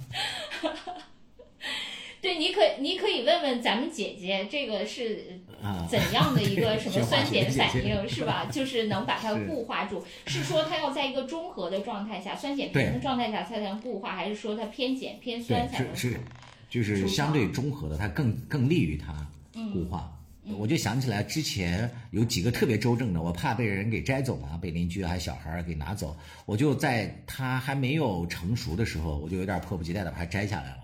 [2.35, 5.41] 对，你可你可以问问咱们姐姐，这个是
[5.89, 8.47] 怎样的一个什么 酸碱反应，是吧？
[8.51, 15.97] 就是能把它固化住，是说它要在一个中和的状态下，酸碱平衡状态下才能固化，还是说它偏碱偏酸才能？
[15.97, 16.21] 是是，
[16.69, 19.27] 就是相对中和的，它更更利于它
[19.73, 20.11] 固化。
[20.59, 30.84] 我就想起来之前有几个特别周正的，我怕被人给摘走嘛，被邻居还小孩给拿走，我就在它还没有成熟的时候，我就有点迫不及待的把它摘下来了。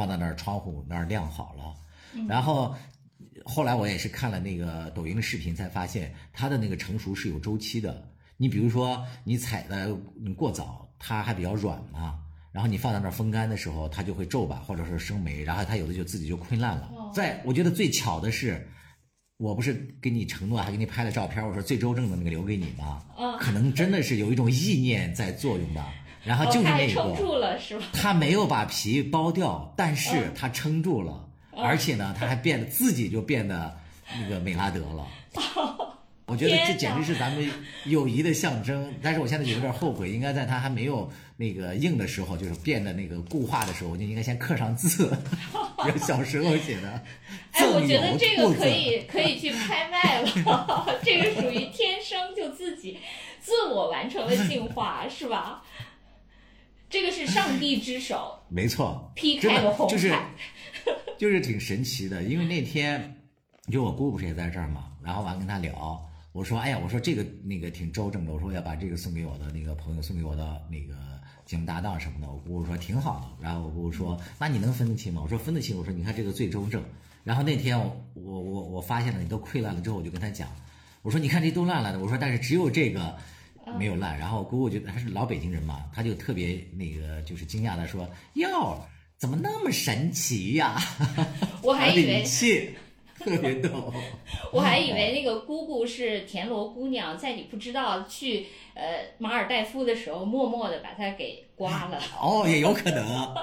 [0.00, 1.74] 放在那儿窗户那儿晾好了，
[2.26, 2.74] 然后
[3.44, 8.10] 后来我也是看了那个抖音的视频，才发现它的那个成熟是有周期的。
[8.38, 12.18] 你比如说你采的你过早，它还比较软嘛，
[12.50, 16.90] 然后你放在那儿风干的时候，它就会皱吧，或者是生霉，然后它有的就自己就溃烂了。
[17.12, 18.66] 在我觉得最巧的是，
[19.36, 23.04] 我不是给你承诺，还给你拍了照片，我说最周正的那个留给你吗？
[23.38, 25.92] 可能真的是有一种意念在作用吧。
[26.24, 27.16] 然后就是那个，
[27.92, 33.76] 他没有把皮剥掉，但是他撑住了，而且呢，他还变得自己就变得
[34.20, 35.06] 那个美拉德了。
[36.26, 37.50] 我觉得这简直是咱们
[37.86, 38.94] 友谊的象征。
[39.02, 45.10] 但是我现在有点后悔，应该在他还没有那个硬的时候，就是变得那个固化的时候，我就应该先刻上字，
[45.88, 47.02] 有小时候写的。
[47.50, 52.98] 哎，我觉得这个可以可以去拍卖了， 这个属于天生就自己
[53.40, 55.64] 自我完成了进化，是吧？
[56.90, 60.14] 这个是上帝之手， 没错，劈开了红海，就是
[61.16, 62.22] 就是挺神奇的。
[62.24, 63.16] 因为那天
[63.70, 70.94] 就我姑姑不是也在这儿嘛，然后完跟他聊，我说：“哎呀，我说这个那个挺周正的，我说要把这个送给我的那个朋友，送给我的那个
[71.46, 73.44] 节目搭档什么的。”我姑姑说挺好的。
[73.44, 76.82] 然后我姑姑说：“那你能分得清吗？”我说：“分得清。”我说：“你看这个最周正。”
[77.22, 80.48] 然后那天我我我我发现了你都溃烂了之后，我就跟他讲，
[81.02, 83.16] 我说：“你看这都烂了的。”我说：“但是只有这个。”
[83.78, 88.78] 没有烂，然后姑姑觉得他是老北京人嘛，她就特别那个，就是惊讶的说：“哟，
[89.16, 90.80] 怎么那么神奇呀？”
[91.62, 92.24] 我还以为
[93.18, 93.92] 特别逗。
[94.52, 98.82] 我还以为那个姑姑是田螺姑娘，在你不知道去呃
[99.18, 102.00] 马尔代夫的时候，默默的把它给刮了。
[102.20, 103.34] 哦，也有可能，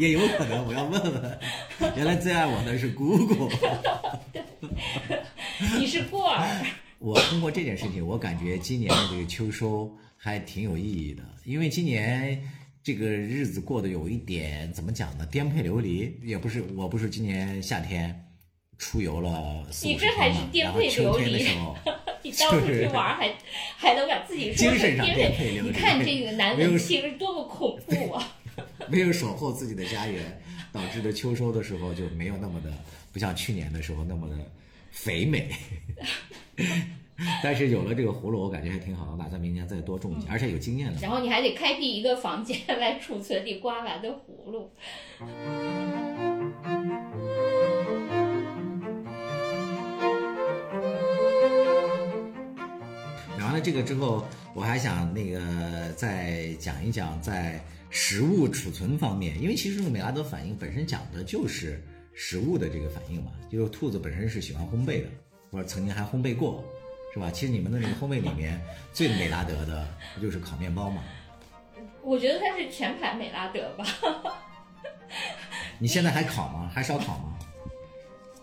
[0.00, 1.38] 也有可能，我要问问。
[1.96, 3.50] 原来最爱我的是姑姑。
[5.76, 6.64] 你是过儿。
[6.98, 12.42] 我通过这件事情，我感觉今年的这个秋收还挺有意义的，因为今年
[12.82, 15.26] 这个日子过得有一点怎么讲呢？
[15.26, 18.28] 颠沛流离，也不是，我不是今年夏天
[18.78, 21.76] 出游了 四五十天嘛，然后秋天的时候，
[22.22, 23.34] 你 到处去玩还
[23.76, 28.36] 还能把自己说精神上颠沛流离，你看这个男文青多么恐怖啊！
[28.88, 30.40] 没有守候自己的家园，
[30.72, 32.72] 导致的秋收的时候就没有那么的，
[33.12, 34.36] 不像去年的时候那么的。
[34.96, 35.48] 肥美，
[37.44, 39.10] 但是有了这个葫芦，我感觉还挺好。
[39.12, 40.98] 我打算明年再多种一些，而且有经验了。
[41.02, 44.70] 然后你还得开辟一个房间来储存你刮完的葫芦。
[53.38, 61.80] 完了这个之后，我还想那个再讲一讲在食物储存方面，因为其实这个美拉德反应本身讲的就是。
[62.16, 65.08] 食物的这个反应嘛，就是兔子本身是喜欢烘焙的，
[65.52, 66.64] 或者曾经还烘焙过，
[67.12, 67.30] 是吧？
[67.30, 68.58] 其实你们的那个烘焙里面
[68.92, 71.04] 最美拉德的不就是烤面包吗？
[72.02, 73.84] 我觉得它是全盘美拉德吧。
[75.78, 76.70] 你现在还烤吗？
[76.74, 77.38] 还烧烤吗？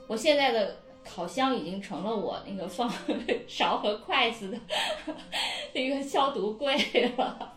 [0.06, 2.92] 我现在的烤箱已经成了我那个放
[3.48, 4.60] 勺和筷子的
[5.74, 6.78] 那个消毒柜
[7.18, 7.54] 了。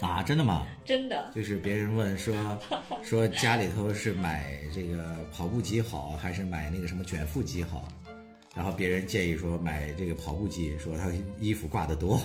[0.00, 0.66] 啊，真的吗？
[0.84, 1.30] 真的。
[1.34, 2.34] 就是别人问说
[3.02, 7.88] 说家里头是买这个跑步机好，还是买那个什么卷腹机好？
[8.54, 12.20] 然后别人建议说买这个跑步机，说他衣服挂得多。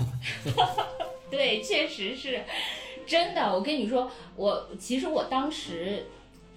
[1.29, 2.41] 对，确实是
[3.05, 3.53] 真的。
[3.53, 6.05] 我跟你说，我其实我当时，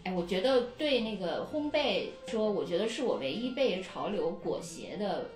[0.04, 5.26] 哎，我觉得对那个烘焙说，我觉得是我唯一被潮流裹挟的，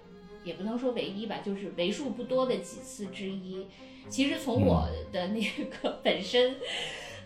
[0.44, 3.66] 也不能说唯一吧，就是为数不多的几次之一。
[4.08, 6.56] 其实从我的那个 本身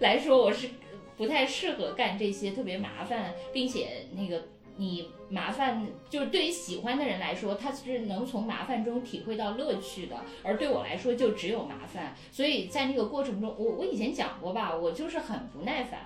[0.01, 0.69] 来说，我是
[1.17, 4.43] 不太适合干这些特别麻烦，并且那个。
[4.77, 12.13] 你麻烦就是对于喜欢的人来说，他是能从麻烦中体会到乐趣的，而对我来说就只有麻烦。
[12.33, 16.01] 所以在那个过程中，我我以前讲过吧，我就是很不耐烦。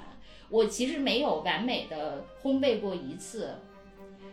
[0.50, 3.54] 我其实没有完美的烘焙过一次，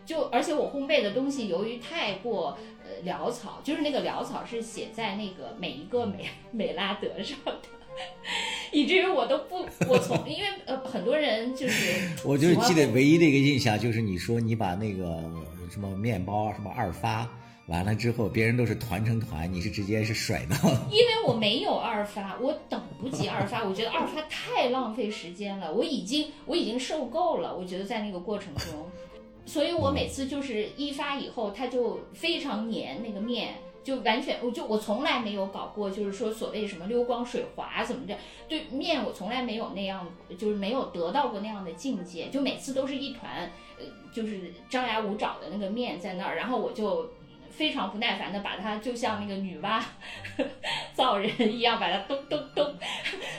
[0.04, 7.58] 就而且我烘焙的东西由于太过呃潦草，就是那个潦草是写在那个每一个美 美拉德上的。
[8.72, 11.96] 以至于我都不，我从因为呃很多人就是，
[12.26, 15.22] 我就记得唯一的一个印象就是你说你把那个
[15.70, 17.26] 什么面包什么二发
[17.68, 20.56] 完了之后，别人都是团成团，你是直接是甩到。
[20.90, 28.88] 因为我没有二发，我等不及二发，我觉得二发太浪费时间了，我已经我已经受够了，我觉得在那个过程中，
[29.46, 33.54] 所以我每次就是一发以后，它就非常黏那个面。
[33.86, 40.04] 就完全，我就我从来没有搞过，就是说所谓什么溜光水滑怎么着，对面我从来没有那样，
[40.36, 47.08] 就是没有得到过那样的境界，就每次都是一团，呃，就是张牙舞爪的那个面在那儿，然后我就
[47.48, 49.80] 非常不耐烦的把它，就像那个女娲
[50.92, 52.74] 造人一样，把它咚咚咚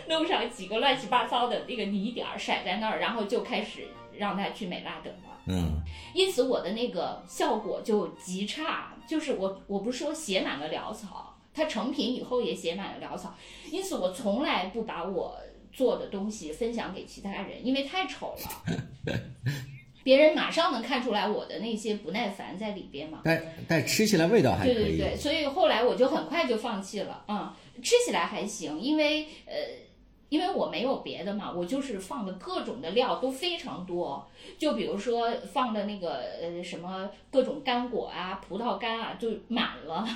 [0.08, 3.86] 弄上几个乱七八糟的那个泥点儿甩在那儿，然后就开始
[4.18, 5.12] 让他去美拉德。
[5.50, 5.82] 嗯，
[6.14, 13.34] 因此我的那个效果就极差，就是我我不是说写满了潦草，它成品以后也写满了潦草，
[13.72, 15.38] 因此我从来不把我
[15.72, 19.14] 做的东西分享给其他人，因为太丑了，
[20.04, 23.22] 别人马上能看出来我的那些不耐烦在里边嘛。
[23.24, 24.74] 但但吃起来味道还可以。
[24.74, 27.50] 对对对，所以后来我就很快就放弃了，嗯，
[27.82, 29.87] 吃起来还行，因为呃。
[30.30, 40.08] 因为我没有别的嘛，我就是放的各种的料都非常多，就比如说放的那个呃什么各种干果啊、葡萄干啊，就满了。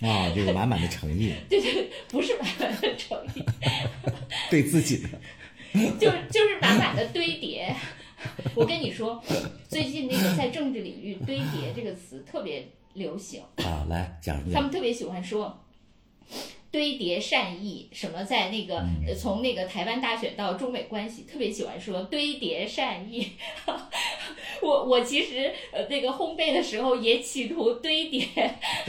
[0.00, 1.32] 啊，就是满满的诚意。
[1.48, 3.44] 对对，不是满满的诚意，
[4.50, 5.08] 对自己的。
[5.98, 7.74] 就就是满满的堆叠。
[8.54, 9.22] 我跟你说，
[9.68, 13.42] 最近那个在政治领域“堆叠”这个词特别流行。
[13.56, 14.38] 啊，来讲。
[14.52, 15.58] 他们特别喜欢说。
[16.72, 18.82] 堆叠善意，什么在那个
[19.14, 23.32] 从那个台湾大选到中美关系，特别喜欢说堆叠善意。
[24.62, 28.26] 我我其实呃那个烘焙的时候也企图堆叠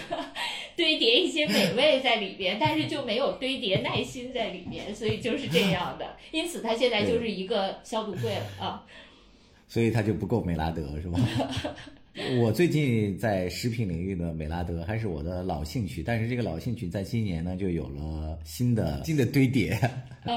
[0.78, 6.16] 堆叠一些美味在里边，但是就没有堆叠耐心在里面，所以就是这样的。
[6.32, 8.86] 因此它现在就是一个消毒柜了啊。
[9.68, 11.20] 所以它就不够美拉德是吧？
[12.40, 19.78] 我最近在食品领域的美拉德还是我的老兴趣，但是这个老兴趣在今年呢就有了新的新的堆叠。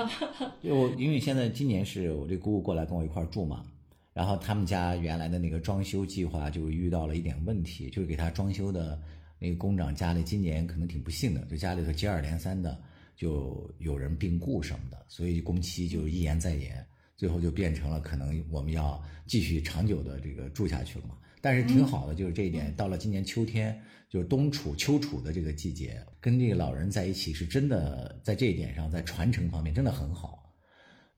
[0.62, 3.62] 就因为现在今年是我这姑姑过来跟我一块住嘛，
[4.14, 8.98] 然后他们家原来的那个装修计划就遇到了一点问题，就是给他装修的
[9.38, 12.80] 那个工长家里今年可能挺不幸的，就家里头接二连三的
[13.14, 16.84] 就有人病故什么的，所以工期就一延再延，
[17.16, 21.14] 最后就变成了可能我们要继续长久的这个住下去了嘛。
[21.40, 22.74] 但是挺好的，就是这一点。
[22.76, 30.42] 到了今年秋天，就是冬储秋储的这个季节，跟这个老人在一起，是真的在这一点上，在传承方面真的很好。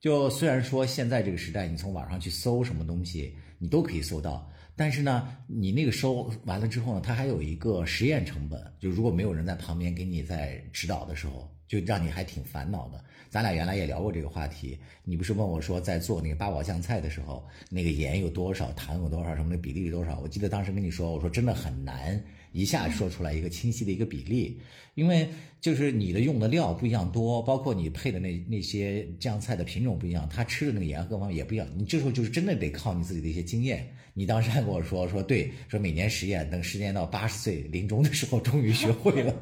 [0.01, 8.63] 就虽然说现在这个时代，你从网上去搜什么东西，你都可以搜到，但是呢，你那个搜完了之后呢，它还有一个实验成本。
[8.79, 13.05] 就如果没有人在旁边给你在指导的时候，就让你还挺烦恼的。
[13.31, 20.19] 咱俩原来也聊过这个话题，你不是问我说，在做那个八宝酱菜的时候，那个盐有多少，糖有多少，什么的比例是多少？
[20.21, 24.59] 我记得当时跟你说，我说真的很难一下说出来一个清晰的一个比例，
[24.95, 25.29] 因为
[25.61, 31.67] 就是你的用的料不一样多，包括你配的那那些酱菜的品种不一样，他吃的那个盐各方面也不一样。
[31.77, 33.87] 你这时候就是真的得靠你自己的一些经验。
[34.15, 39.33] 你当时还跟我说说对，说每年实验，等实验到八十岁临终的时候，终于学会了。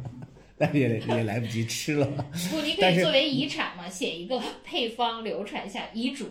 [0.59, 2.07] 但也也来不及吃了。
[2.51, 6.27] 不，你可以作为遗产嘛，写一个配方流传下遗嘱。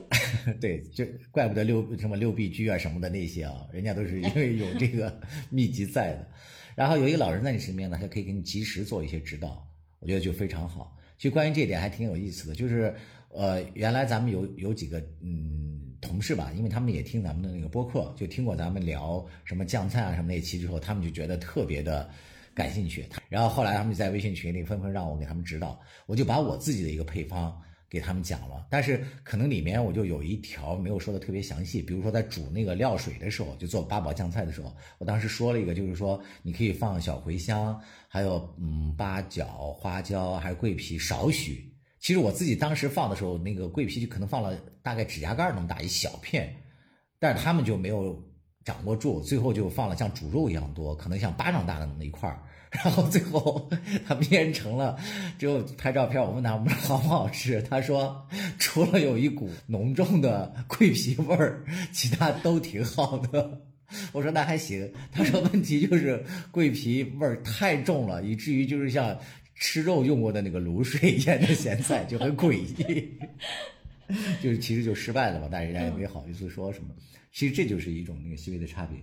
[0.60, 5.22] 对，就怪不得六什么六必居啊什么的那些啊，人家都是因为有这个
[5.52, 6.28] 秘籍在的。
[6.76, 9.66] 然后有一个老人在你身边呢，他可以给你及时做一些指导，
[10.00, 10.98] 我觉得就非常好。
[11.18, 12.94] 其实关于这一点还挺有意思的，就是
[13.30, 22.10] 呃，原来咱们有有几个嗯同事吧，因为他们也听咱们的那个播客，就听过咱们聊什么酱菜啊什么那期之后，他们就觉得特别的。
[22.56, 23.06] 感兴趣。
[23.30, 27.56] 然后后来他们就在微信群里纷纷让我给他们指导，我就把我自己的一个配方
[27.90, 28.66] 给他们讲了。
[28.70, 41.72] 但是可能里面我就有一条没有说的特别详细，比如说在煮那个料水的时候，就做八宝酱菜的时候，我当时说了一个，就是说你可以放小茴香，还有嗯八角、花椒，还有桂皮少许。
[42.00, 46.56] 其实我自己当时放的时候，那个桂皮就可能放了大概指甲盖那么大一小片，
[47.20, 48.24] 但是他们就没有。
[48.66, 52.40] 掌握住，最后就放了像煮肉一样多，可能像巴掌大的那么一块儿，
[52.72, 53.70] 然后最后
[54.08, 54.98] 他们腌成了，
[55.38, 61.64] 之后拍照片，我问他我们好不好吃，他说除了有一股浓重的桂皮味儿，
[61.94, 63.62] 其他都挺好的。
[64.12, 69.16] 我说那还行，他说问题就是桂皮味儿太重了，以至于就是像
[69.54, 73.08] 吃肉用过的那个卤水腌的咸菜就很诡异，
[74.42, 76.90] 就是其实就失败了嘛，但人家也没好意思说什么。
[77.36, 78.98] 其实这就是一种那个细微的差别。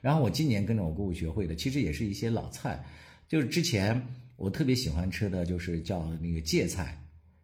[0.00, 2.82] 然后我今年跟着我姑姑学会的，其实也是一些老菜，
[3.28, 4.02] 就是之前
[4.36, 6.98] 我特别喜欢吃的就是叫那个芥菜，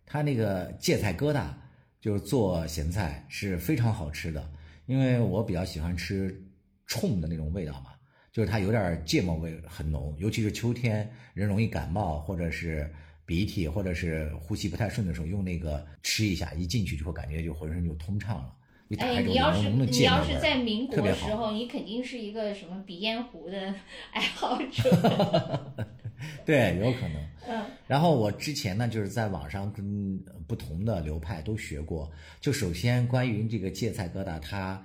[0.07, 1.53] 它那个芥菜疙瘩
[2.01, 4.51] 就是做咸菜是非常好吃的。
[4.87, 6.43] 因为我比较喜欢吃
[6.87, 7.91] 冲的那种味道嘛，
[8.33, 12.91] 就是它有点芥末味很浓，尤其是秋天人容易感冒或者是
[13.27, 18.57] 鼻涕或者是呼吸不太顺的时候，用那个吃一下，一进去就会感觉就浑身就通畅了。
[18.99, 23.73] 哎，你要是你要是在民国的时候，你肯定是一个什么鼻烟壶的
[24.11, 25.75] 爱好者。
[26.45, 27.15] 对，有可能。
[27.49, 27.65] 嗯。
[27.87, 30.19] 然后我之前呢，就是在网上跟
[30.49, 32.11] 不同的流派都学过。
[32.41, 34.85] 就首先关于这个芥菜疙瘩，它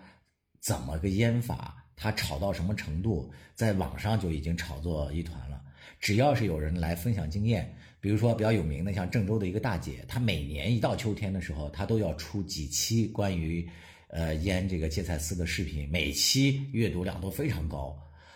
[0.62, 5.60] 怎么个腌法，它炒到什么程度，在网上就已经炒作一团了。
[6.00, 13.68] 只要是有人来分享经验，比如说比较有名的，像郑州的一个大姐，她每年一到秋天的时候，她都要出几期关于。
[14.16, 17.94] 呃，腌这个芥菜丝的视频，每期阅读量都非常高，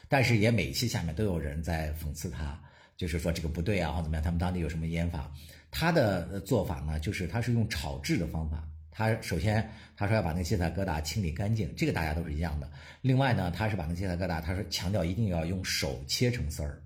[0.10, 2.62] 但是也每期下面都有人在讽刺他，
[2.98, 4.22] 就是说这个不对啊，或怎么样？
[4.22, 5.32] 他们当地有什么腌法？
[5.72, 8.68] 他的做法呢，就是他是用炒制的方法。
[8.92, 12.70] 他首先他说要把那个芥菜疙瘩清理干净，这个大家都是一样的。
[13.00, 16.82] 另外呢，他是把那芥菜疙瘩，他说强调一定要用手切成丝儿。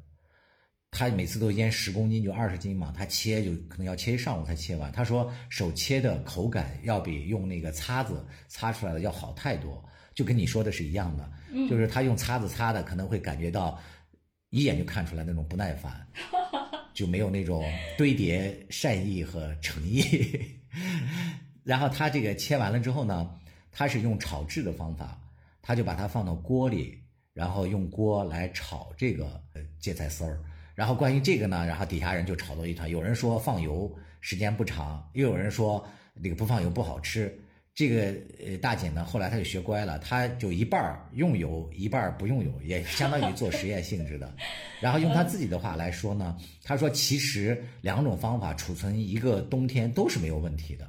[0.94, 4.92] 他每次都腌十公斤就二十斤嘛，他切就可能要切一上午才切完。
[4.92, 9.84] 他说手切的口感要比用那个擦子擦出来的要好太多，
[10.14, 11.30] 就跟你说的是一样的，
[11.68, 13.80] 就是他用擦子擦的可能会感觉到
[14.52, 16.08] 一眼就看出来那种不耐烦，
[16.94, 17.64] 就没有那种
[17.98, 20.04] 堆叠善意和诚意。
[21.66, 23.36] 然后他这个切完了之后呢，
[23.72, 25.20] 他是用炒制的方法，
[25.62, 27.00] 他就把它放到锅里，
[27.34, 29.42] 然后用锅来炒这个
[29.80, 30.40] 芥菜丝儿。
[30.76, 32.90] 然后关于这个呢，然后底下人就吵作一团。
[32.90, 37.34] 有人说放油时间不长，又有人说那个不放油不好吃。
[37.76, 38.14] 这个
[38.46, 44.32] 呃大姐呢，后来她就学乖了，她就一半用油，一半不用油，也相当于做实验性质的。
[44.80, 50.88] 然后用她自己的话来说呢，她说其实两种方法储存一个冬天都是没有问题的。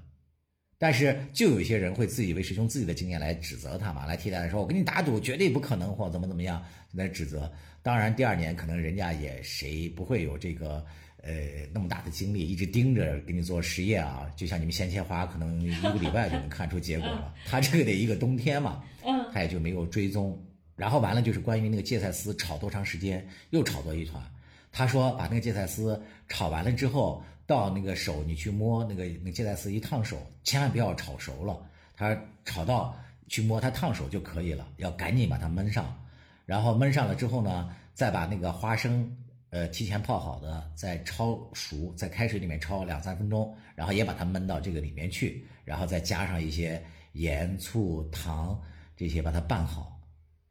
[0.85, 6.63] 但是就有一些人会自以为是，用自己的经验来指责他嘛，来替代说：“我跟你打赌，绝对不可能，或怎么怎么样，
[6.93, 10.85] 来指责。”当然，第二年可能人家也谁不会有这个
[11.23, 11.33] 呃
[11.73, 14.31] 那么大的精力，一直盯着给你做实验啊。
[14.37, 17.33] 就像你们鲜切花，可能一个礼拜就能看出结果了。
[17.47, 20.39] 他这个得一个冬天嘛，嗯，他也就没有追踪。
[20.77, 24.23] 然后完了就是关于那个芥菜丝炒多长时间，又炒作一团。
[24.71, 31.61] 他说把那个芥菜丝炒完了之后，到那个手你去摸那个那芥菜丝一烫手，千万不要炒熟了。
[31.97, 32.97] 他炒到
[33.29, 35.97] 去摸它烫手就可以了，要赶紧把它焖上。
[36.45, 39.17] 然后焖上了之后呢，再把那个花生，
[39.51, 46.83] 呃，提前泡好的，再焯熟，在开水里面焯两三分钟，然后也把它焖到这个里面去，然后再加上一些
[47.13, 48.61] 盐、醋、糖
[48.97, 49.94] 这些，把它拌好，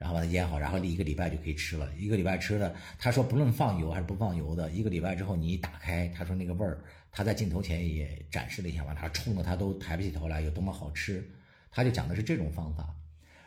[0.04, 1.90] 然后把它腌好，然后一个礼拜就可以吃了。
[1.98, 11.26] 一个礼拜吃的，他说不论放油还是不放油的，一个礼拜之后你一打开，他说那个味儿，他在镜头前也展示了一下嘛，他冲的他都抬不起头来，有多么好吃，
[11.72, 12.94] 他就讲的是这种方法。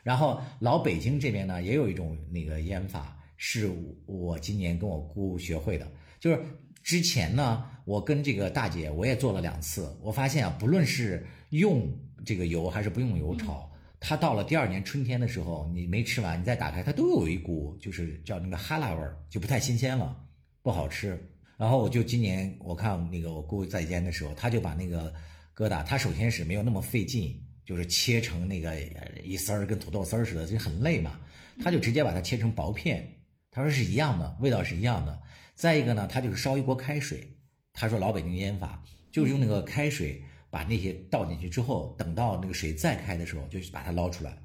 [0.02, 3.70] 然后老北京这边呢，也有一种那个腌法，是
[4.06, 5.86] 我今年跟我姑学会的。
[6.18, 6.40] 就是
[6.82, 11.86] 之前呢，我跟这个大姐我也做了两次，我发现啊，不论是用
[12.24, 13.70] 这个油还是不用油炒，
[14.00, 20.16] 它到了第二年春天的时候，你没吃完，你再打开，它都有一股就是叫那个哈喇味儿，就不太新鲜了，
[20.62, 21.18] 不好吃。
[21.56, 25.12] 然后我就今年我看那个我姑在腌的时候，他就把那个
[25.54, 27.42] 疙瘩，他首先是没有那么费劲。
[27.66, 28.80] 就是切成那个
[29.24, 31.18] 一丝儿跟土豆丝儿似的，就很累嘛。
[31.60, 33.04] 他就直接把它切成薄片，
[33.50, 35.20] 他说是一样的，味道是一样的。
[35.56, 37.28] 再一个呢，他就是烧一锅开水，
[37.72, 38.80] 他说老北京腌法
[39.10, 44.36] 就是用那个开水把那些倒进去之后，等到那个水再开的时候，就把它捞出来，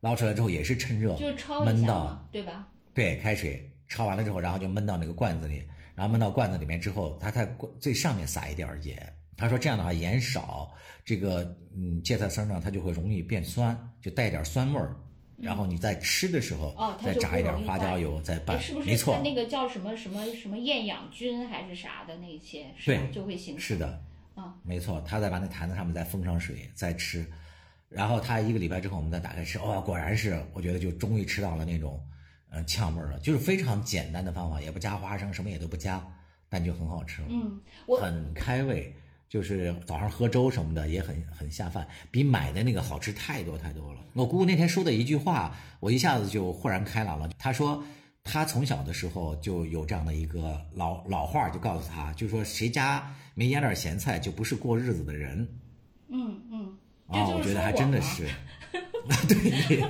[0.00, 2.68] 捞出来之后也是趁热就焯焖到，对吧？
[2.94, 5.62] 对，开水焯完了之后，然后就焖到那个罐子里，
[5.94, 7.48] 然后焖到罐子里面之后，它在
[7.78, 9.12] 最上面撒一点儿盐。
[9.36, 10.70] 他说这样的话盐少，
[11.02, 14.94] 这个嗯芥菜丝呢它就会容易变酸，就带点酸味儿。
[15.38, 24.02] 然后你在吃的时候，哦，再炸一点花椒油，再哎拌是不，是没错，那个叫什么什么什么厌氧菌还是啥的那些，对就会形成是的，
[24.40, 27.26] 啊，没错，他再把那坛子上面再封上水，再吃，
[27.88, 32.02] 然后他一个礼拜之后我们再打开吃，哇、果然是，我觉得就终于吃到了那种，
[32.48, 36.02] 呃，呛味儿了，就是非常简单的方法，也不加花生，什么也都不加，
[36.48, 38.94] 但就很好吃了，嗯，我很开胃，
[39.28, 44.00] 就是早上喝粥什么的也很很下饭，比买的那个好吃太多太多了。
[44.14, 47.30] 我姑姑那天说的一句话，我一下子就豁然开朗了。
[47.38, 47.84] 她说，
[48.30, 55.48] 她从小的时候就有这样的一个老老话，就告诉他，就说谁家没腌点咸菜，就不是过日子的人。
[56.08, 56.78] 嗯嗯，
[57.08, 57.26] 啊。
[57.28, 58.28] 我觉得还真的是，
[59.26, 59.36] 对，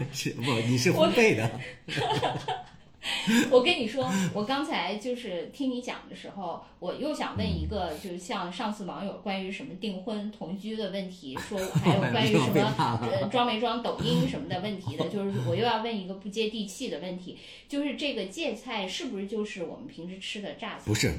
[0.01, 1.51] 你是 不你是烘焙的，
[3.51, 17.39] 我跟你说，我刚才就是听你讲的时候，我又想问一个，就是像上次网友关于什么订婚同居的问题，说 还有关于什么呃装没装抖音什么的问题的， 就是我又要问一个不接地气的问题，
[17.69, 20.83] 就是这个芥菜是不是就是我们平时吃的榨菜？
[20.85, 21.13] 不是，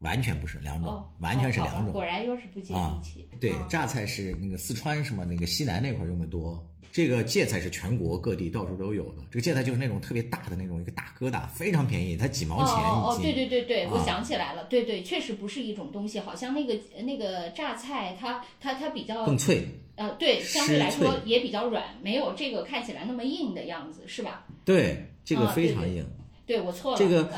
[0.00, 1.92] 完全不是两种，哦，完全是两种。
[1.92, 3.28] 果然又是不接地气。
[3.40, 6.62] 对嗯，榨菜是那个四川什么那个西南那块儿用的多，
[6.94, 9.24] 这个芥菜是全国各地到处都有的。
[9.28, 13.34] 这个芥菜就是那种特别大的那种一个大疙瘩，非常便宜，才几毛钱哦哦哦，一斤。
[13.34, 19.66] 对对对对，我啊想起来了，对对，确实不是一种东西，好像那个那个榨菜它它它比较更脆。
[19.96, 24.46] 呃，对，相对来说也比较软，没有这个看起来那么硬的样子，是吧？
[24.64, 26.06] 对，这个非常硬
[26.46, 27.28] 对我错了，这个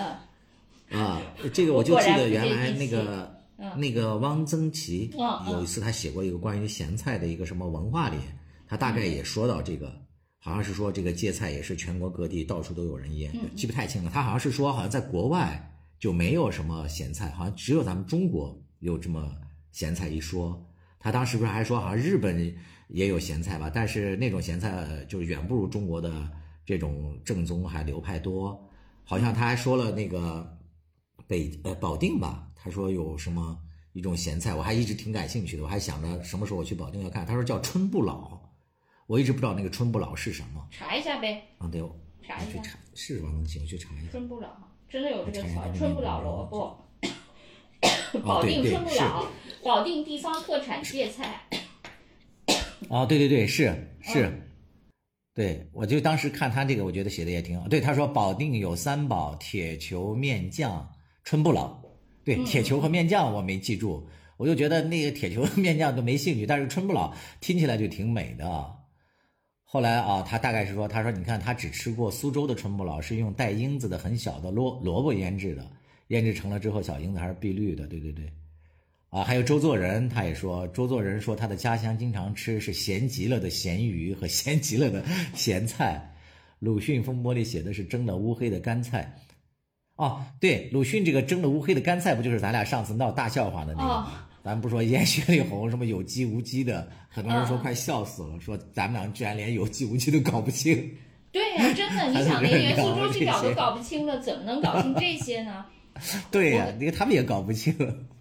[0.91, 1.23] 嗯啊。
[1.55, 5.11] 这个我就记得原来那个嗯那个汪曾祺
[5.51, 8.19] 有一次他写过一个关于咸菜的一个什么文化里，
[8.67, 10.05] 他大概也说到这个。
[10.39, 14.11] 好像是说这个芥菜也是全国各地到处都有人腌，嗯记不太清了。
[14.15, 19.35] 他好像是说，好像在国外就没有什么咸菜，好像只有咱们中国有这么
[19.73, 20.65] 咸菜一说。
[21.01, 22.55] 他当时不是还说，好像日本
[22.89, 26.31] 也有咸菜吧，但是那种咸菜呃就是远不如中国的
[26.65, 28.57] 这种正宗还流派多。
[29.03, 30.57] 好像他还说了那个
[31.27, 33.59] 北呃保定吧，他说有什么
[33.95, 37.27] 一种咸菜，我还一直挺感兴趣的，我还想着什么时候我去保定要看。
[37.27, 38.41] 他说叫春不老，
[39.07, 41.69] 我一直不知道那个春不老是什么查一下呗，啊？
[41.71, 44.11] 对，我查一下，去查，是王能行，我去查一下。
[44.11, 44.49] 春不老，
[44.89, 46.77] 真的有这个词儿，我查一下 春不老萝卜，
[48.25, 49.27] 保定春不老，
[49.63, 51.43] 保定地方特产芥菜，
[52.89, 53.65] 哦，对对对，是
[54.03, 54.43] 是，嗯
[55.35, 57.69] 对我就当时看他这个，我觉得写的也挺好。
[57.69, 60.91] 对，他说保定有三宝：铁球、面酱、
[61.25, 61.79] 春不老。
[62.25, 68.77] 对，嗯铁球和面酱我没记住，我就觉得那个铁球和面酱都没兴趣，但是春不老听起来就挺美的。
[69.69, 75.69] 后来啊，他大概是说，他说你看他只吃过苏州的春不老，是用带英子的很小的萝萝卜腌制的，
[76.09, 77.85] 腌制成了之后小英子还是碧绿的。
[77.89, 78.33] 对对对。
[79.11, 85.05] 啊，还有周作人，他也说，周作人说他的家乡经常吃是咸极了的咸鱼和咸极了的
[85.35, 86.15] 咸菜。
[86.61, 89.17] 鲁迅风波里写的是蒸的乌黑的干菜。
[89.97, 94.29] 哦，对，鲁迅这个蒸的乌黑的干菜，不就是咱俩上次闹大笑话的那个吗？
[94.47, 100.97] 咱不说烟雪里红什么有机无机的，很多人说嗯快笑死了，说咱们俩居然连有机无机都搞不清。
[101.33, 105.67] 对呀、真的， 你想连元素周期表都搞不清了，怎么能搞清这些呢？
[106.31, 107.75] 对呀、那个他们也搞不清，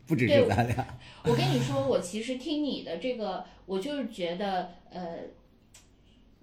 [0.08, 0.98] 不只是咱俩。
[1.26, 5.18] 我跟你说，我其实听你的这个，我就是觉得，呃，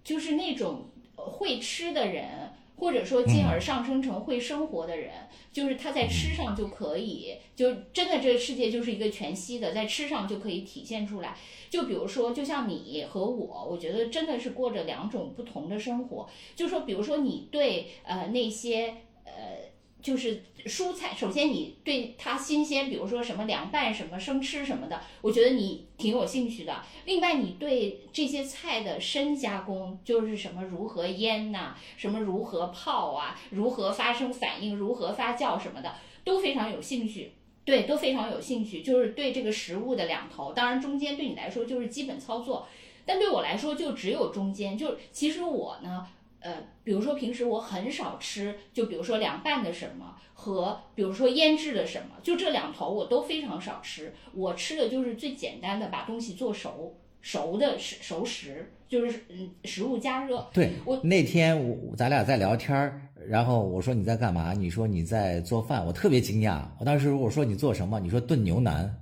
[0.05, 2.25] 就是那种会吃的人，
[2.83, 5.13] 或者说进而上升成会生活的人，
[5.53, 11.37] 就是他在吃上就可以，就真的这个世界就是一个全息的，在吃上就可以体现出来。
[11.71, 16.29] 就比如说，就像你和我，我觉得真的是过着两种不同的生活。
[16.57, 19.62] 就说，比如说你对呃那些呃。
[20.03, 26.83] 就是蔬菜，首先你对它新鲜，比如说什么凉拌、什么生吃什么的，我觉得你挺有兴趣的。
[27.05, 35.95] 另外，你对这些菜的深加工，就是什么如何腌呐、什么如何泡啊，如何发生反应，如何发酵什么的，
[36.25, 37.33] 都非常有兴趣。
[37.65, 40.53] 对，都非常有兴趣，就是对这个食物的两头。
[40.53, 42.67] 当然，中间对你来说就是基本操作，
[43.07, 44.77] 但对我来说就只有中间。
[44.77, 46.05] 就其实我呢，
[46.43, 54.13] 呃，比如说平时我很少吃，就比如说凉拌的什么和比如说腌制的什么，就这两头我都非常少吃。
[54.35, 60.49] 我吃的就是最简单的，把东西做熟，熟的食熟食，就是嗯食物加热。
[60.53, 64.53] 对我，那天我咱俩在聊天儿，然后我说你在干嘛？
[64.53, 66.63] 你说你在做饭，我特别惊讶。
[66.79, 68.01] 我当时我说你做什么？
[68.01, 68.93] 你说炖牛腩。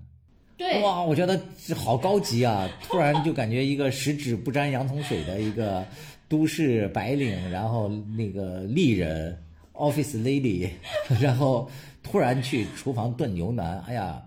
[0.59, 2.69] 对，哇，我觉得这好高级啊！
[2.83, 5.83] 突然就感觉一个十指不沾阳春水的一个
[6.31, 9.37] 都市白领，然后那个丽人
[9.73, 10.69] ，office lady，
[11.21, 11.69] 然后
[12.05, 14.23] 突然去厨房炖牛腩，哎呀，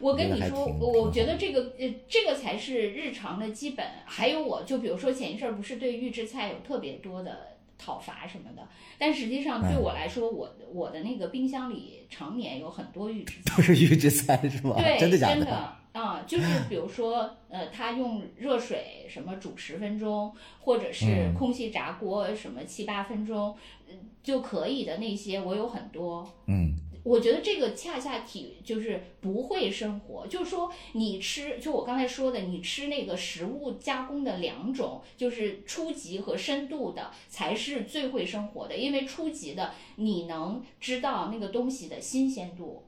[0.00, 3.86] 我跟你说，我我觉得这个呃，这个才是日常的基本。
[4.04, 7.38] 还有我，就比如说前一阵儿不是对预制菜有特别多的
[7.78, 8.66] 讨伐什么的，
[8.98, 13.56] 但实际上对嗯我来说，我的我的那个冰箱里常年有很多预制菜。
[13.56, 14.74] 都是预制菜是吧？
[14.76, 15.76] 对，真的假的？
[15.94, 23.56] 啊、就是比如说，呃，他用热水什么煮十分钟，或者是嗯空气炸锅什么七八分钟，
[23.88, 26.28] 嗯就可以的那些，我有很多。
[26.48, 26.74] 嗯，
[27.04, 38.76] 我觉得这个恰恰体就是不会生活，就是说你吃，就我刚才说的，你吃那个食物加工的两种，就是初级和深度的，才是最会生活的。
[38.76, 42.82] 因为初级的你能知道那个东西的新鲜度，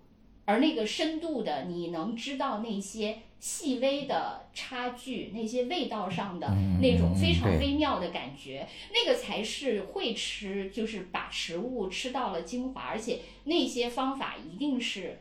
[0.47, 15.21] 而那个深度的你能知道那些细微的差距，那些味道上的嗯那种非常微妙的感觉，那个才是会吃，就是把食物吃到了精华，而且那些方法一定是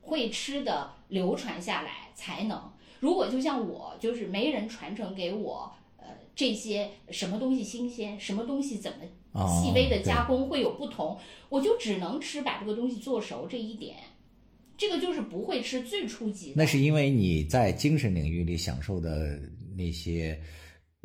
[0.00, 2.72] 会吃的流传下来才能。
[3.00, 5.81] 如果就像我，就是没人传承给我，呃，
[6.34, 8.98] 这些什么东西新鲜，什么东西怎么
[9.32, 11.18] 哦细微的加工会有不同，
[11.48, 13.96] 我就只能吃把这个东西做熟这一点。
[14.76, 16.54] 这个就是不会吃最初级的。
[16.56, 19.38] 那是因为你在精神领域里享受的
[19.76, 20.36] 那些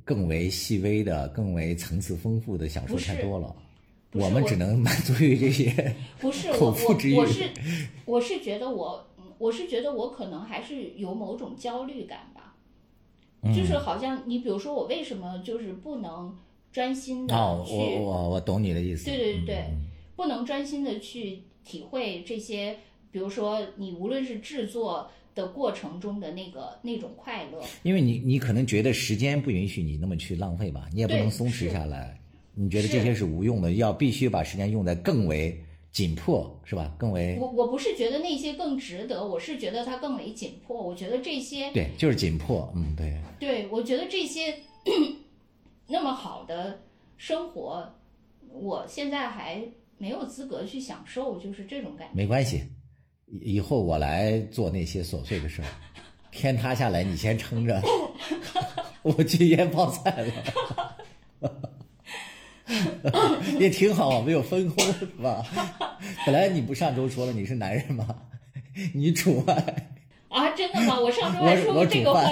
[0.03, 3.55] 更为细微的、更为层次丰富的享受太多了，
[4.13, 5.93] 我我们只能 满足于这些。
[6.19, 7.49] 不是口我腹 之欲我我是
[8.05, 12.31] 我是觉得我嗯我是觉得我可能还是有某种焦虑感
[13.55, 16.35] 就是好像你比如说我为什么就是不能
[16.71, 19.05] 专心的哦，去，我我我懂你的意思。
[19.05, 19.85] 对对对对嗯。
[20.15, 22.75] 不能专心的去体会这些，
[23.11, 32.19] 比如说你无论是制作的过程中的那个那种快乐，因为你你可能觉得时间不允许你那么去浪费吧，你也不能松弛下来。
[32.55, 35.63] 你觉得这些是无用的，要必须把时间用在更为
[35.97, 36.93] 紧迫，是吧？
[36.95, 40.79] 更为我我不是觉得那些更值得，我是觉得它更为紧迫。
[40.79, 42.71] 我觉得这些对，就是紧迫。
[42.75, 43.19] 嗯，对。
[43.39, 44.55] 对，我觉得这些
[45.87, 46.79] 那么好的
[47.17, 47.91] 生活，
[48.51, 49.59] 我现在还
[49.97, 52.13] 没有资格去享受，就是这种感觉。
[52.13, 52.61] 没关系，
[53.41, 55.67] 以以后我来做那些琐碎的事儿。
[56.31, 57.81] 天塌下来，你先撑着，
[59.01, 60.95] 我去腌泡菜了，
[63.59, 65.43] 也挺好，没有分工是吧？
[66.25, 68.07] 本来你不上周说了你是男人吗，
[68.93, 69.53] 你主外，
[70.29, 70.99] 啊，真的吗？
[70.99, 72.31] 我上周还我说过这个话。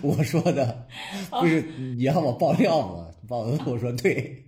[0.00, 0.86] 我说的
[1.30, 1.60] 不是
[1.96, 3.08] 你让我爆料吗？
[3.26, 4.44] 爆我说对，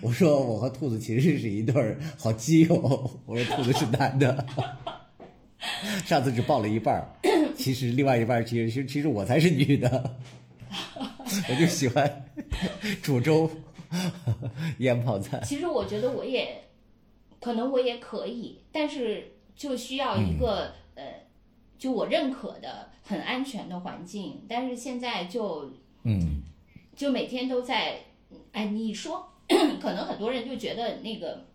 [0.00, 3.20] 我说我和兔子其实是一对儿好基友。
[3.26, 4.44] 我说兔子是男的，
[6.04, 7.06] 上次只爆了一半儿，
[7.56, 10.16] 其实另外一半儿其实其实我才是女的。
[11.50, 12.30] 我就喜欢
[13.02, 13.50] 煮粥、
[14.78, 15.40] 腌泡菜。
[15.40, 16.62] 其实我觉得我也
[17.40, 21.04] 可能我也可以，但是就需要一个、呃，
[21.78, 24.44] 就我认可的很安全的环境。
[24.48, 25.72] 但是现在就
[26.02, 26.42] 嗯，
[26.94, 28.00] 就每天都在，
[28.52, 29.32] 哎，你说，
[29.80, 31.46] 可能很多人就觉得那个，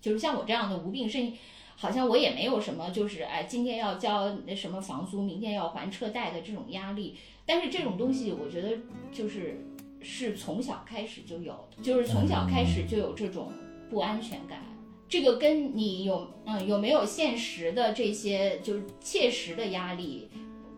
[0.00, 1.36] 就是像我这样的无病呻吟，
[1.76, 7.16] 好像我也没有什么，就是哎，今天要交那什么房租，明天要还车贷的这种压力。
[7.52, 8.78] 但是这种东西，我觉得
[9.10, 9.60] 就是
[10.00, 13.52] 是从小开始就有的，就是从小开始就有这种
[13.90, 14.62] 不安全感。
[15.08, 20.28] 这个跟你有嗯有没有现实的这些就是切实的压力，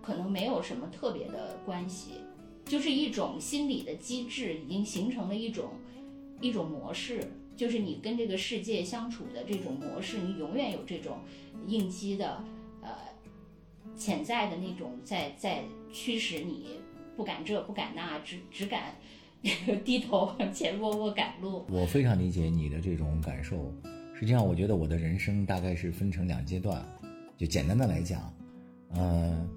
[0.01, 2.13] 可能没有什么特别的关系。
[2.65, 5.73] 就是一种心理的机制，已经形成了一种
[6.41, 7.21] 一种模式，
[7.55, 11.19] 就是你跟这个世界相处的这种模式，你永远有这种
[11.67, 12.43] 应激的
[12.81, 12.89] 呃
[13.95, 16.81] 潜在的那种在在驱使你
[17.17, 18.97] 不敢这不敢那，只只敢
[19.85, 21.65] 低头往前默默赶路。
[21.69, 23.73] 我非常理解你的这种感受。
[24.15, 26.85] 实际上，我觉得我的人生大概是分成两阶段。
[27.37, 28.33] 就简单的来讲，
[28.91, 29.49] 呃，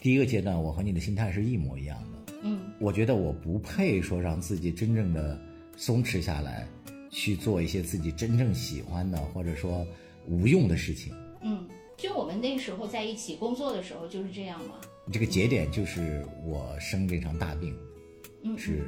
[0.00, 2.34] 第一个阶段，我和你的心态是一模一样的。
[2.42, 5.38] 嗯我觉得我不配说让自己真正的
[5.76, 6.66] 松弛下来，
[7.10, 9.86] 去做一些自己真正喜欢的或者说
[10.26, 11.14] 无用的事情。
[11.42, 14.74] 嗯，就我们那时候在一起工作的时候就是这样嘛。
[15.12, 17.74] 这个节点就是我生这场大病，
[18.42, 18.84] 嗯，是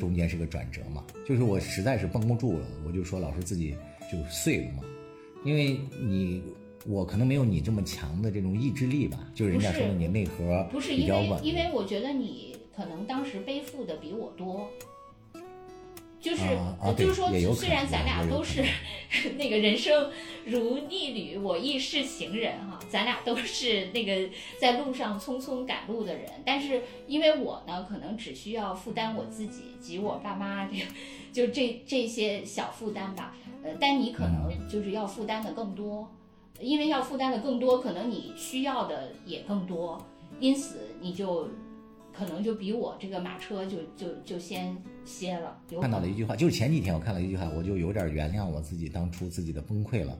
[0.00, 3.74] 中间是个转折嘛，就是我实在是绷不住了，我就说老师自己
[4.10, 4.82] 就碎了嘛，
[5.44, 6.42] 因为你
[6.86, 14.68] 我可能没有你这么强的这种意志力吧，就是人家说的你内核不是因为比较稳，因为我觉得你可能当时背负的比我多，
[16.20, 16.42] 就是、
[16.96, 18.64] 就是说虽然咱俩都是
[19.38, 20.10] 那个人生
[20.44, 24.28] 如逆旅，我亦是行人哈，咱俩都是那个
[24.60, 30.84] 在路上匆匆赶路的人，但是因为我呢，可能只需要负担我自己及我爸妈这个，
[31.32, 36.10] 就这这些小负担吧，呃，但你可能就是要负担的更多，
[36.60, 40.04] 因为要负担的更多，可能你需要的也更多，
[40.40, 41.48] 因此你就。
[42.18, 50.18] 可能就比我这个马车就就就先歇了，看到了一句话，就是前几天我看了一句话，我就有点原谅我自己当初自己的崩溃了。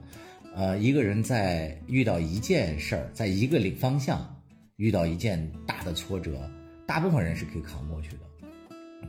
[0.55, 4.33] 呃，一个人在遇到一件事儿，在一个领方向
[4.77, 6.49] 遇到一件大的挫折，
[6.87, 8.19] 大部分人是可以扛过去的。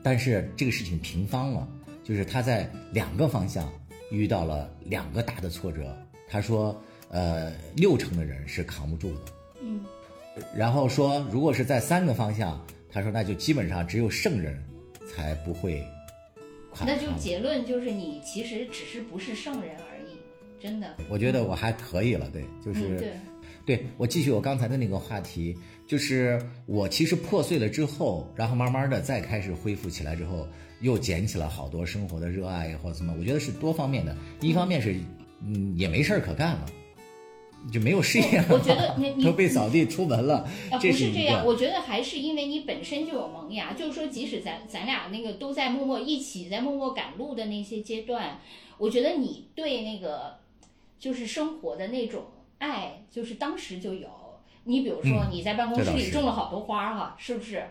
[0.03, 1.68] 但是这个事情平方了，
[2.03, 3.72] 就是他在两个方向
[4.11, 5.97] 遇到了两个大的挫折。
[6.28, 6.76] 他说，
[7.09, 9.20] 呃，六成的人是扛不住的。
[9.62, 9.80] 嗯，
[10.57, 12.61] 然后说，如果是在三个方向，
[12.91, 14.62] 他说那就基本上只有圣人
[15.07, 15.84] 才不会
[16.86, 20.16] 那就结论就是你其实只是不是圣人而已，
[20.61, 20.97] 真的。
[21.09, 23.12] 我觉得我还可以了，对，就是、嗯，对，
[23.66, 30.47] 对我继续我刚才的那个话题，就是我其实破碎了之后，然后慢慢的再开始恢复起来之后，
[30.80, 34.16] 又捡起了好多生活的热爱或者什么，我觉得是多方面的。
[34.41, 34.95] 一方面是，
[35.45, 36.66] 嗯，也没事儿可干了，
[37.73, 48.41] 就没有事业了，我觉得你 你都被扫地出门了，啊，不是这样，我觉得还是因为你本身就有萌芽，就是说，即使咱咱俩那个都在默默一起在默默赶路的那些阶段，
[48.79, 50.39] 我觉得你对那个
[50.99, 52.25] 就是生活的那种
[52.59, 54.09] 爱，就是当时就有。
[54.65, 57.65] 你比如说嗯你在办公室里种了好多花儿哈，是不是？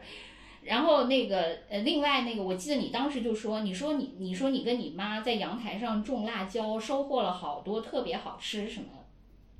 [0.64, 8.99] 然后那个呃，另外那个，我记得你当时就说，你说你你说你跟你妈在阳台上种辣椒，收获了好多特别好吃什么的。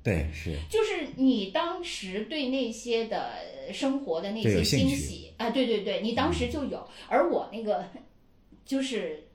[0.02, 0.56] 对，是。
[0.70, 3.32] 就是你当时对那些的
[3.66, 7.88] 呃生活的那些惊喜啊，对对对，你当时就有，而我那个
[8.64, 9.28] 就是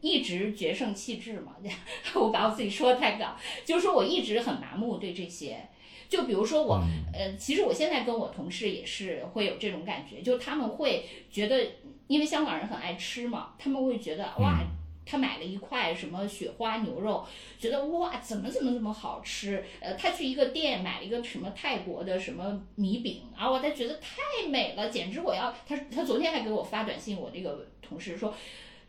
[0.00, 1.56] 一直决胜气质嘛，
[2.14, 5.68] 我把我自己说的太高，就是说我一直很麻木对这些。
[6.08, 6.80] 就比如说我，
[7.12, 11.66] 呃，其实我现在跟我同事也是会有这种感觉，就他们会觉得，
[12.06, 14.64] 因为香港人很爱吃嘛，他们会觉得哇，
[15.08, 17.26] 他买了一块什么雪花牛肉，
[17.58, 19.64] 觉得哇，怎么怎么怎么好吃？
[19.80, 28.34] 呃，他去一个店买了一个什么泰国的什么米饼，啊，我他觉得太美了，简直我要他他昨天还给我发短信，我那个同事说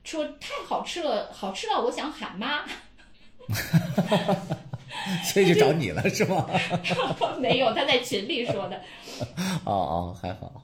[0.03, 2.65] 说太好吃了，好吃到我想喊妈。
[5.23, 6.45] 所以就找你了是吗？
[7.39, 8.81] 没有，他在群里说的，
[9.63, 10.63] 哦哦，还好。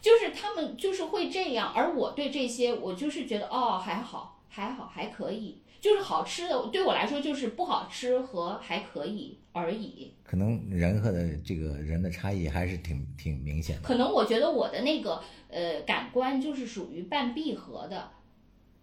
[0.00, 10.12] 就是他们就是会这样，而我对这些我就是觉得哦还好还好还可以，就是好吃的对我来说就是不好吃和还可以而已。
[10.22, 13.82] 可能人和的这个人的差异还是挺挺明显的。
[13.82, 18.10] 可能我觉得我的那个呃感官就是属于半闭合的，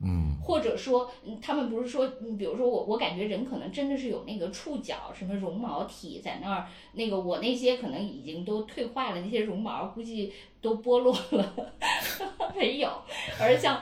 [0.02, 11.74] 嗯，或者说嗯他们不是说，嗯比如说我我感觉人可能真的是有那个触角什么绒毛体在那儿，那个我那些可能已经都退化了，那些绒毛估计都剥落了，
[12.58, 12.90] 没有，
[13.40, 13.80] 而像。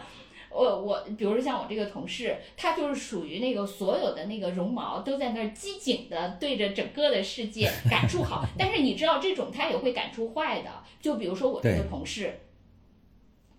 [0.57, 12.39] 我我，比如说像我这个同事，他就是属于那个所有的那个绒毛都在那儿机警的对着整个的世界 感触好，但是你知道这种他也会感触坏的，就比如说我这个同事，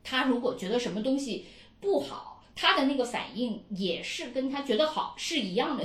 [0.03, 1.47] 他如果觉得什么东西
[1.81, 5.85] 不好，他的那个反应也是跟他觉得好是一样的，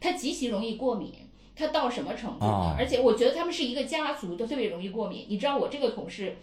[0.00, 1.12] 他极其容易过敏。
[1.52, 2.46] 他到什么程度
[2.78, 5.26] 而且我觉得他们是一个家族，都特别容易过敏。
[5.28, 6.38] 你知道我这个同事，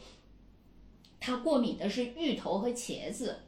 [1.20, 3.40] 他过敏的是芋头和茄子。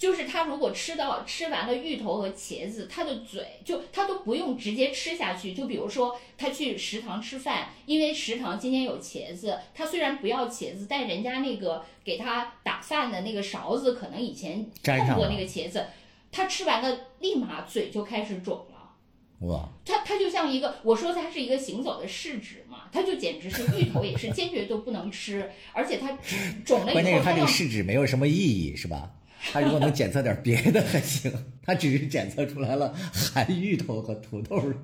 [0.00, 5.52] 就是他如果吃到吃完了芋头和茄子，他的嘴就他都不用直接吃下去。
[5.52, 15.84] 就比如说他去食堂吃饭，因为食堂今天有茄子，他虽然不要茄子，但人家那个给他打饭的那个勺子可能以前碰过那个茄子，
[16.32, 19.46] 他吃完了立马嘴就开始肿了。
[19.46, 26.16] 哇，他他就像一个，我说他是一个行走的试纸嘛，他就简直是芋头也是坚决都不能吃，而且他
[26.64, 29.10] 肿了以后，关键是他这个试纸没有什么意义，是吧？
[29.52, 31.32] 他如果能检测点别的还行，
[31.62, 34.76] 他只是检测出来了含芋头和土豆肉？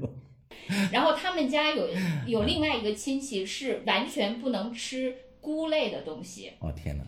[0.90, 1.88] 然后他们家有
[2.26, 7.04] 有另外一个亲戚是完全不能吃菇类的东西，哦天哪！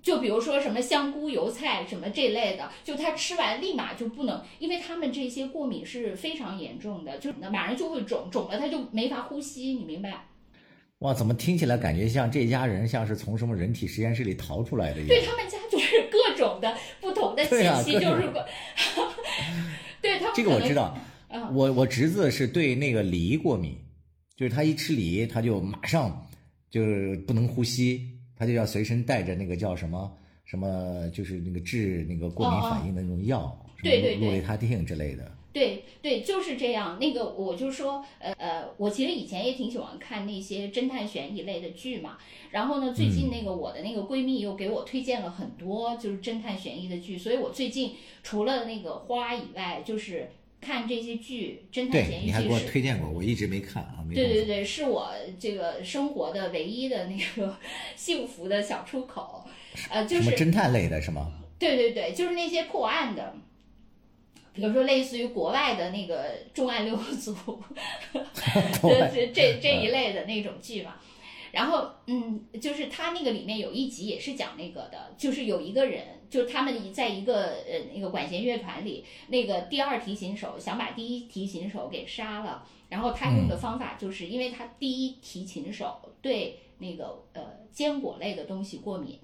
[0.00, 10.26] 就比如说什么香菇、油菜什么这类的，就他吃完立马就不能，因为他们这些过敏是非常严重的，就马上就会肿，肿了他就没法呼吸，你明白？
[11.00, 15.08] 哇，怎么听起来感觉像这家人像是从什么人体实验室里逃出来的一样？
[15.08, 18.42] 对他们家就是各种的不同的信息，就是过，
[20.00, 20.96] 对他这个我知道，
[21.28, 21.54] 嗯。
[21.54, 23.76] 我我侄子是对那个梨过敏，
[24.36, 26.26] 就是他一吃梨，他就马上
[26.70, 30.10] 就是不能呼吸，他就要随身带着那个叫什么
[30.46, 33.40] 什么就是那个治那个过敏反应的那种药，
[33.76, 34.24] 什么对对对。
[34.24, 35.30] 洛雷他定之类的。
[35.58, 36.98] 对对，就是这样。
[37.00, 42.16] 那个我就说，呃呃，我其实以前也挺喜欢看那些侦探悬疑类的剧嘛。
[42.50, 50.30] 然后呢，最近那个我的那个闺蜜又给我推荐了很多就是侦探悬疑的剧，所以我最近除了那个花以外，就是
[50.60, 52.58] 看这些剧，侦探，悬疑你还给我。
[52.60, 57.56] 推荐过，我一直没看啊，没对对对，是我这个生活的唯一的那个
[57.96, 59.44] 幸福的小出口，
[59.90, 61.32] 呃，就是什么侦探类的是吗？
[61.58, 63.34] 对对对，就是那些破案的，
[64.58, 67.34] 比如说类似于国外的那个重案六组，
[68.82, 70.96] 这这这一类的那种剧嘛。
[71.50, 87.42] 然后，嗯，就是他那个里面有一集也是讲那个的，就是有一个人，就他们在一个呃那个管弦乐团里，那个第二提琴手想把第一提琴手给杀了，然后他用的方法就是因为他第一提琴手对那个呃
[87.72, 89.18] 坚果类的东西过敏。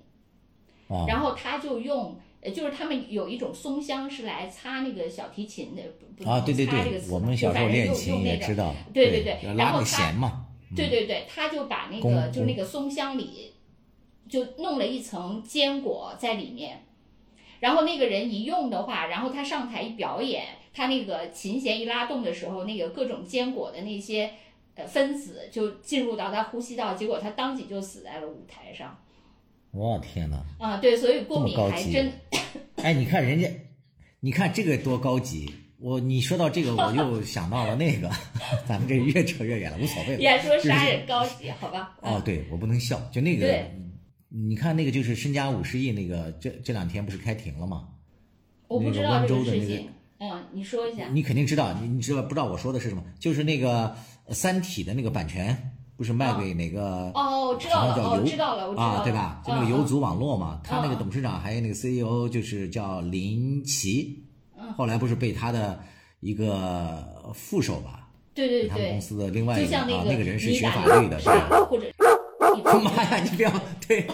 [0.88, 2.14] 啊，然后他就用，
[2.44, 5.82] 呃，就是他们有一种松香是来擦那个小提琴的，
[6.30, 10.44] 啊，对对擦这个词，对我们小时候练琴也知道，对对对拉个然后他弦嘛，
[10.76, 13.54] 对对对，他就把那个就是那个松香里，
[14.28, 16.84] 就弄了一层坚果在里面，
[17.60, 24.30] 然后那个人一用的话，然后他上台一表演，他那个琴弦一拉动的时候，那个各种坚果的那些
[24.74, 29.00] 呃分子就进入到他呼吸道，结果他当即就死在了舞台上。
[29.74, 30.44] 我天哪！
[30.58, 32.12] 啊，对，所以过敏还真
[32.76, 33.48] 哎，你看人家，
[34.20, 35.52] 你看这个多高级！
[35.80, 38.08] 我你说到这个，我又 想到了那个，
[38.66, 40.16] 咱们这越扯越远了，无所谓了。
[40.16, 41.96] 你还说就是杀人高级，好吧？
[42.00, 43.66] 哦，对，我不能笑，就那个，
[44.28, 47.88] 你看那个就是身家五十亿那个，这这两天不是开庭了吗？
[48.68, 49.82] 我不那个知道这温州的那个。
[50.18, 51.08] 嗯，你说一下。
[51.12, 53.04] 你肯定知道，你你知道不知道我说的是什么？
[53.18, 53.94] 就是那个
[54.32, 57.10] 《三体》的那个版权，不是卖给哪个？
[57.14, 59.40] 哦，我知道了，哦，知道了，我知道了，啊，对吧？
[59.46, 64.24] 就那个嗯游族网络嘛，他那个嗯董事长还有那个 CEO 就是叫林奇，
[64.58, 65.78] 嗯后来不是被他的
[66.20, 71.48] 一个副手吧，对对他们公，司的另外一个啊，那那个人是学法律的，是是吧？
[71.48, 71.64] 吧？
[71.68, 73.50] 或者妈呀，你不要
[73.86, 74.06] 对，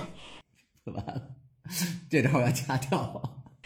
[0.85, 1.23] 完了，
[2.09, 3.23] 这段我要掐掉。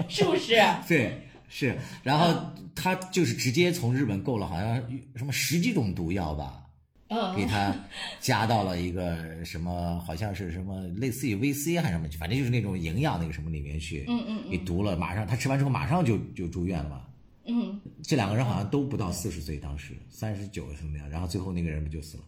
[0.08, 0.54] 是不是？
[0.88, 2.26] 对，是，然后
[2.74, 4.82] 他就是直接从日本购了好像
[5.14, 6.63] 什么十几种毒药吧，
[7.08, 7.74] 给嗯，他
[8.20, 16.88] 加到了一个什么，好像是什么类似于 VC 还是什么，反正就是那种营养那个什么里面去，嗯嗯给毒了，马上他吃完之后马上就就住院了。
[16.90, 17.04] 嘛。
[17.46, 22.24] 嗯，这两个人好像都不到四十岁，当时三十九什么样，然后最后那个人不就死了？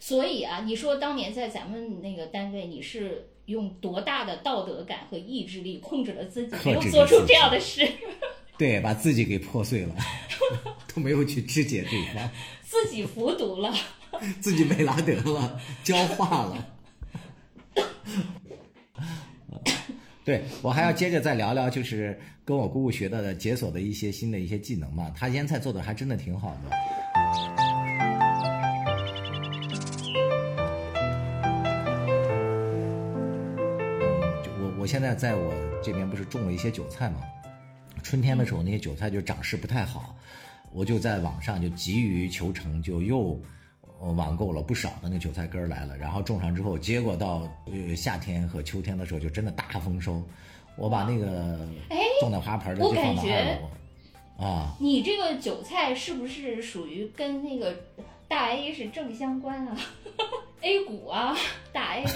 [0.00, 7.86] 所以啊，你说当年在咱们那个单位，你是用多大的道德感和意志力控制了自己，克没有做出这样的事，
[8.60, 9.94] 对，把自己给破碎了，
[10.94, 12.30] 都没有去肢解对方，
[12.62, 13.74] 自己服毒了。
[14.38, 16.66] 自己没拉得了，焦化了。
[20.22, 25.10] 对我还要接着再聊聊，就是跟我姑姑学到的解锁的一些新的一些技能嘛。
[25.16, 26.70] 她腌菜做的还真的挺好的。
[33.56, 35.50] 嗯，我我现在在我
[35.82, 37.20] 这边不是种了一些韭菜嘛，
[38.10, 40.16] 春天的时候那些韭菜就长势不太好，
[40.72, 43.40] 我就在网上就急于求成，就又
[44.00, 50.20] 呃网购了不少的那个韭菜根儿来了，然后种上之后，结果到呃夏天和秋天的时候就真的大丰收。
[50.74, 57.76] 我把那个哎种在花盆的我就放到感觉二楼啊，你这个韭菜是不是属于跟那个
[58.26, 59.76] 大 A 是正相关啊？
[60.62, 61.36] A 股啊，
[61.72, 62.04] 大 A。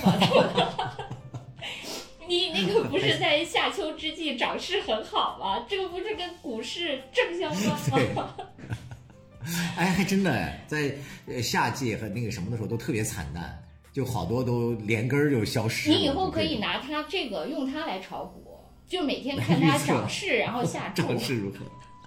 [2.26, 5.64] 你那个不是在夏秋之际涨势很好吗？
[5.68, 7.52] 这个不是跟股市正相
[7.90, 8.34] 关吗？
[9.76, 10.94] 哎，还真的哎，在
[11.26, 13.62] 呃夏季和那个什么的时候都特别惨淡，
[13.92, 15.96] 就好多都连根儿就消失了。
[15.96, 18.58] 你以后可以拿它这个用它来炒股，
[18.88, 21.02] 就每天看它涨势，然后下注。
[21.02, 21.58] 涨势如何？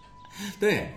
[0.59, 0.89] 对，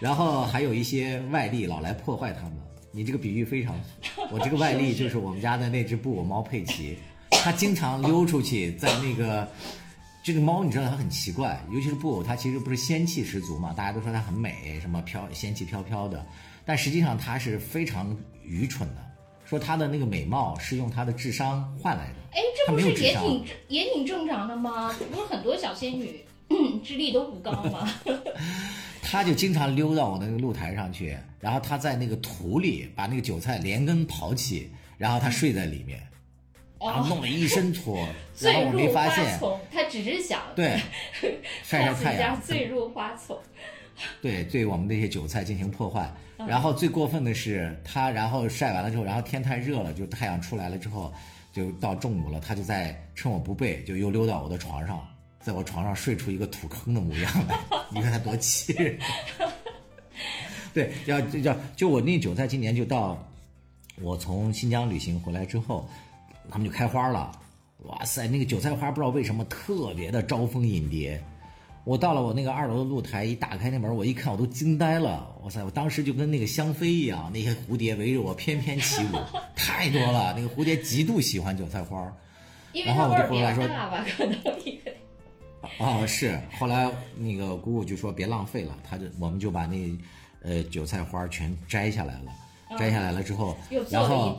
[0.00, 2.54] 然后还有一些外力老来破坏它们。
[2.92, 3.78] 你这个比喻非常
[4.14, 6.98] 好，我这个外力 就是我们家的那只布偶猫佩奇，
[7.30, 9.48] 它经常溜出去，在那个
[10.22, 16.24] 这个猫，你知道它很奇怪，尤其是布偶，它其实不是仙气十足嘛，大家都说它很美，什么飘仙气飘飘的，
[16.64, 19.04] 但实际上它是非常愚蠢的，
[19.44, 22.14] 说它的那个美貌是用它的智商换来的。
[22.32, 24.92] 哎，这不是也挺也挺正常的吗？
[25.12, 26.20] 不是很多小仙女
[26.84, 27.88] 智力都不高吗？
[29.08, 34.68] 他就经常溜到我那个露台上去，然后他在那个土里把那个韭菜连根刨起，
[34.98, 36.02] 然后他睡在里面，
[36.80, 37.98] 然后哦，弄了一身土，
[38.40, 40.80] 然后我没发现， 丛，他只是想对，
[41.64, 43.38] 晒晒太阳，坠入花丛。
[44.20, 46.02] 对，对我们那些韭菜进行破坏。
[46.38, 51.10] 嗯然后最过分的是，他然后晒完了之后，然后天太热了，就太阳出来了之后，
[51.50, 55.02] 就到中午了，他就在趁我不备，就又溜到我的床上，
[55.40, 57.58] 在我床上睡出一个土坑的模样来。
[57.90, 58.98] 你看他多气人！
[60.74, 63.26] 对，要要就我那韭菜今年就到
[64.02, 65.88] 我从新疆旅行回来之后，
[66.50, 67.32] 他们就开花了。
[67.84, 71.22] 哇塞，那个韭菜花不知道为什么特别的招蜂引蝶。
[71.84, 75.32] 我到了我那个二楼的露台，一打开那门，我一看我都惊呆了。
[75.42, 79.18] 哇塞，我当时就跟那个香妃一样，那些蝴蝶围着我翩翩起舞，
[79.54, 80.34] 太多了。
[80.36, 82.12] 那个蝴蝶极度喜欢韭菜花，
[82.72, 84.36] 因为它味儿比较大吧，可能。
[85.78, 86.40] 哦，是。
[86.58, 89.96] 后来那个姑姑就说别浪费了，他就我们就把那
[90.42, 92.32] 呃韭菜花全摘下来了。
[92.76, 93.56] 摘下来了之后，
[93.88, 94.36] 然后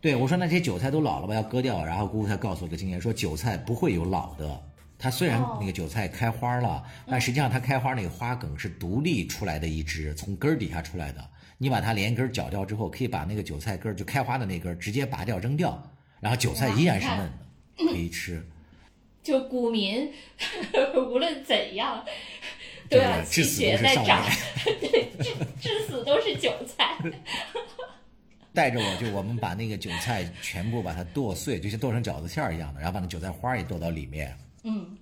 [0.00, 1.84] 对我说那些韭菜都老了吧，要割掉。
[1.84, 4.62] 然后姑姑才告诉我个经验，说韭菜不会有老的。
[4.98, 11.22] 它虽然那个韭菜开花了，但实际上它开花那个花梗是独立出来的一支，从根儿底下出来的。
[11.58, 15.82] 你把它连根绞掉之后，可以把那个韭菜根儿就开花的那根直接拔掉扔掉，
[16.20, 18.42] 然后韭菜依然是嫩的，可以吃。
[19.22, 20.12] 就股民
[20.94, 22.04] 无论怎样
[22.88, 24.22] 都要气血在长，
[24.80, 26.96] 对，至至死都是韭菜。
[28.56, 34.34] 带着我就我们把那个韭菜全部把它剁碎，就像剁成饺子馅儿一样的，然后把那韭菜花也剁到里面。
[34.64, 34.96] 嗯，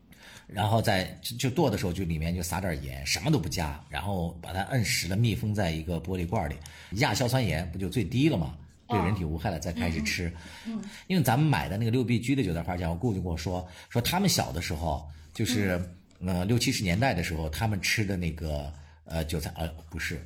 [0.49, 6.57] 然后在就剁的时候，就里面就撒点盐，什么都不加，然后把它摁实了，密封在一个玻璃罐里，
[6.97, 8.57] 亚硝酸盐不就最低了吗？
[8.87, 10.31] 对人体无害了，再开始吃。
[10.67, 15.81] 嗯，因为咱们买的那个六必居的韭菜花酱，我姑姑就跟我说，说他们小的时候，就是
[16.21, 18.71] 呃六七十年代的时候，他们吃的那个
[19.07, 20.23] 呃韭菜，呃不是，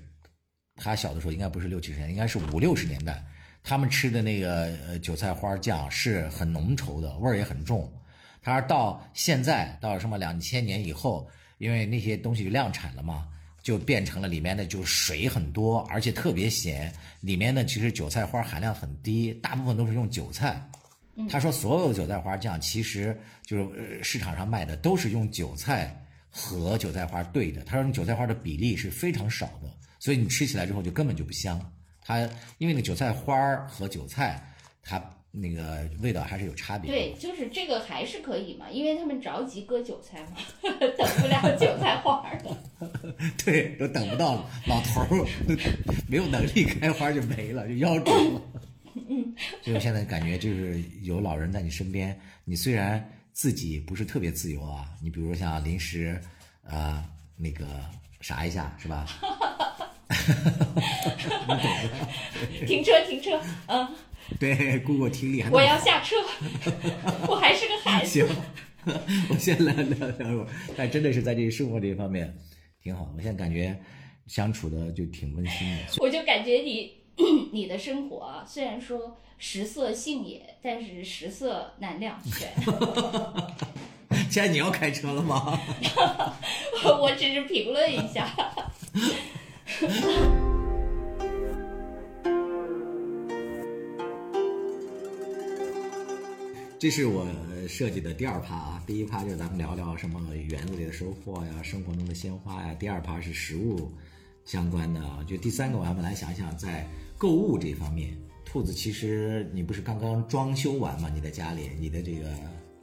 [0.78, 3.22] 他小的时候应该不是六七十年，应该是五六十年代，
[3.62, 7.92] 他们吃的那个呃韭菜花酱是很浓稠的，味儿也很重。
[8.40, 13.26] 他说到现在到什么两千年以后，因为那些东西量产了嘛，
[13.62, 16.90] 就变成了里面的就水很多，而且特别咸。
[17.20, 20.66] 里面呢其实韭菜花含量很低，大部分都是用韭菜。
[21.28, 26.00] 他说所有的韭菜花酱其实就是市场上卖的都是用韭菜
[26.30, 27.64] 和韭菜花兑的。
[27.64, 29.68] 他说韭菜花的比例是非常少的，
[30.08, 31.60] 所以你吃起来之后就根本就不香。
[32.00, 34.42] 它因为那韭菜花儿和韭菜
[34.82, 34.98] 它。
[35.30, 36.90] 那个味道还是有差别。
[36.90, 42.58] 对，就是这个还是可以嘛，因为他们着急割韭菜嘛， 等不了韭菜花了。
[43.44, 45.26] 对，都等不到了，老头儿
[46.08, 48.42] 没有能力开花就没了，就夭折了。
[49.10, 56.18] 嗯，所以我现在感觉就是有老人在你身边，你虽然自己不是特别自由啊，你比如像临时
[56.64, 57.04] 啊
[57.36, 57.66] 那个
[58.22, 59.06] 啥一下是吧？
[62.66, 63.86] 停车，停车，嗯。
[64.38, 65.48] 对，姑姑听力还。
[65.50, 66.16] 我要下车，
[67.26, 68.10] 我还是个孩子。
[68.10, 68.26] 行，
[69.30, 70.46] 我先来聊聊会儿。
[70.76, 72.36] 但真的是在这生活这一方面
[72.82, 73.74] 挺好，我现在感觉
[74.26, 75.78] 相处的就挺温馨的。
[75.96, 76.92] 我就感觉你
[77.52, 82.52] 你的生活虽然说食色性也，但是食色难两全。
[84.30, 85.58] 现在你要开车了吗？
[87.00, 88.30] 我只是评论一下。
[96.78, 97.26] 这是我
[97.68, 102.72] 设计的第二趴啊，第一趴就是咱们聊聊什么园子里的收获呀，生活中的鲜花呀。
[102.74, 103.92] 第二趴是食物
[104.44, 105.22] 相关的啊。
[105.26, 106.88] 就第三个，我们来想想在
[107.18, 111.10] 购物这方面，兔子其实你不是刚刚装修完吗？
[111.12, 112.30] 你的家里，你的这个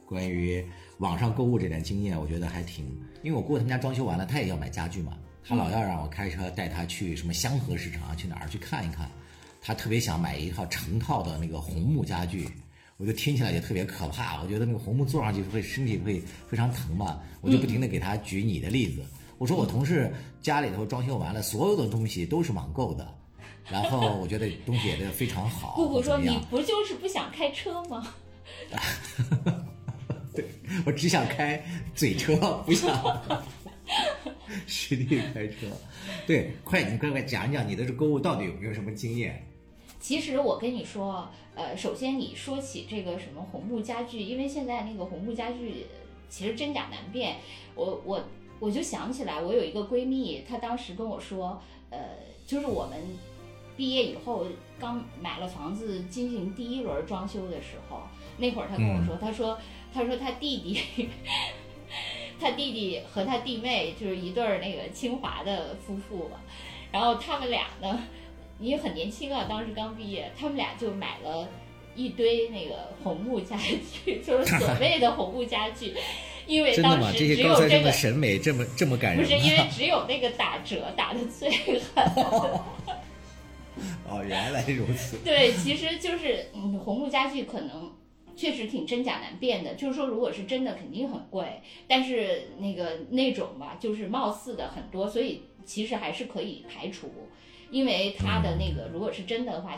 [0.04, 0.64] 关于
[0.98, 2.84] 网上购物这点经验，我觉得还挺。
[3.22, 5.18] 因为我姑姑他们家装修完了，他也要买家具嘛，
[5.48, 9.08] 他老要让我开车带他去什么香河市场啊去哪儿去看一看，
[9.62, 12.48] 他特别想买一套成套的那个红木家具。
[12.98, 19.04] 我就听起来也特别可怕，我觉得那个红木坐上去会身体会非常疼嘛，我就不停的给他举你的例子。
[19.36, 23.06] 我说我同事家里头装修完了，所有的东西都是网购的，
[23.70, 25.74] 然后我觉得东西也都非常好。
[25.76, 28.14] 姑姑说你不就是不想开车吗？
[30.34, 30.46] 对，
[30.86, 31.62] 我只想开
[31.94, 32.90] 嘴车，不想
[34.66, 35.66] 实地开车。
[36.26, 39.46] 对，快，你快快讲讲你的这购物到底有没有什么经验？
[39.98, 45.86] 其实我跟你说，呃，首先你说起这个什么红木家具，因为现在那个红木家具
[46.28, 47.36] 其实真假难辨，
[47.74, 48.22] 我我
[48.60, 51.60] 我就想起来，我有一个闺蜜，她当时跟我说，
[51.90, 51.98] 呃，
[52.46, 52.98] 就是我们
[53.76, 54.46] 毕业以后
[54.78, 58.02] 刚买了房子进行第一轮装修的时候，
[58.36, 59.58] 那会儿她跟我说，她说
[59.92, 61.08] 她说她弟弟，
[62.40, 66.40] 她弟弟和他弟妹就是一对儿那个清华的夫妇嘛，
[66.92, 68.04] 然后他们俩呢。
[68.58, 71.46] 你很年轻啊，当时刚毕业，他们俩就买了
[71.94, 73.54] 一堆那个红木家
[73.92, 75.92] 具，就是所谓的红木家具，
[76.46, 82.02] 因为当时只有这个审美这么这么感人，不是因为只有那个打折打的最狠。
[84.08, 85.18] 哦，原来如此。
[85.18, 87.92] 对，其实就是嗯，红木家具可能
[88.36, 89.74] 确实挺真假难辨的。
[89.74, 97.10] 就是说，如果是真的，肯定很贵，但是那个那种吧，就是貌似的很多，所以其实还是可以排除。
[97.68, 99.76] 因为它的那个如果是真的话，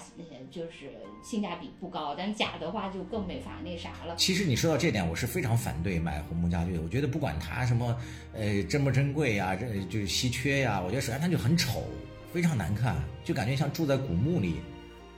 [0.50, 0.92] 就是
[1.24, 4.14] 性价比不高，但假的话就更没法那啥了。
[4.16, 6.82] 其实你说到这点，我是非常反对买红木家具的。
[6.82, 7.96] 我觉得不管它什么，
[8.34, 11.82] 呃，珍不珍贵呀，这就是稀缺呀，我觉得首先它就很丑，
[12.30, 14.56] 非常难看，就感觉像住在古墓里。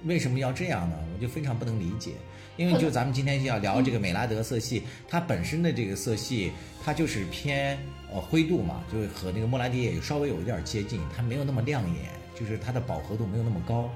[0.05, 0.97] 为什么要这样呢？
[1.15, 2.13] 我就非常不能理解。
[2.57, 6.53] 因为就咱们今天要聊这个美拉德色系，它本身的这个色系，
[6.85, 7.79] 它就是偏
[8.13, 12.11] 呃灰度嘛，就和那个莫兰迪也稍微有一点接近，它没有那么亮眼。
[12.39, 13.91] 就是它的饱和度没有那么高，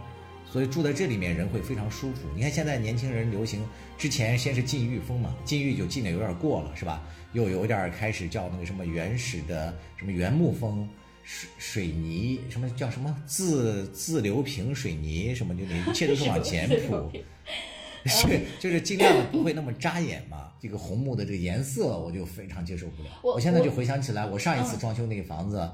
[0.50, 2.28] 所以住在这里面人会非常舒服。
[2.36, 7.02] 你看现在年轻人流行，之前先是禁欲风嘛，禁欲就禁的有点过了，是吧？
[7.32, 10.86] 又有点开始叫那个什么原始的什么原木风，
[11.24, 17.10] 水水泥什么叫什么自自流平水泥什么，就一切都是往前 铺，
[18.06, 20.52] 是就是尽量的不会那么扎眼嘛。
[20.60, 23.08] 这个红木的这个颜色我就非常接受不了。
[23.22, 25.70] 我现在就回想起来，我上一次装修那个房子。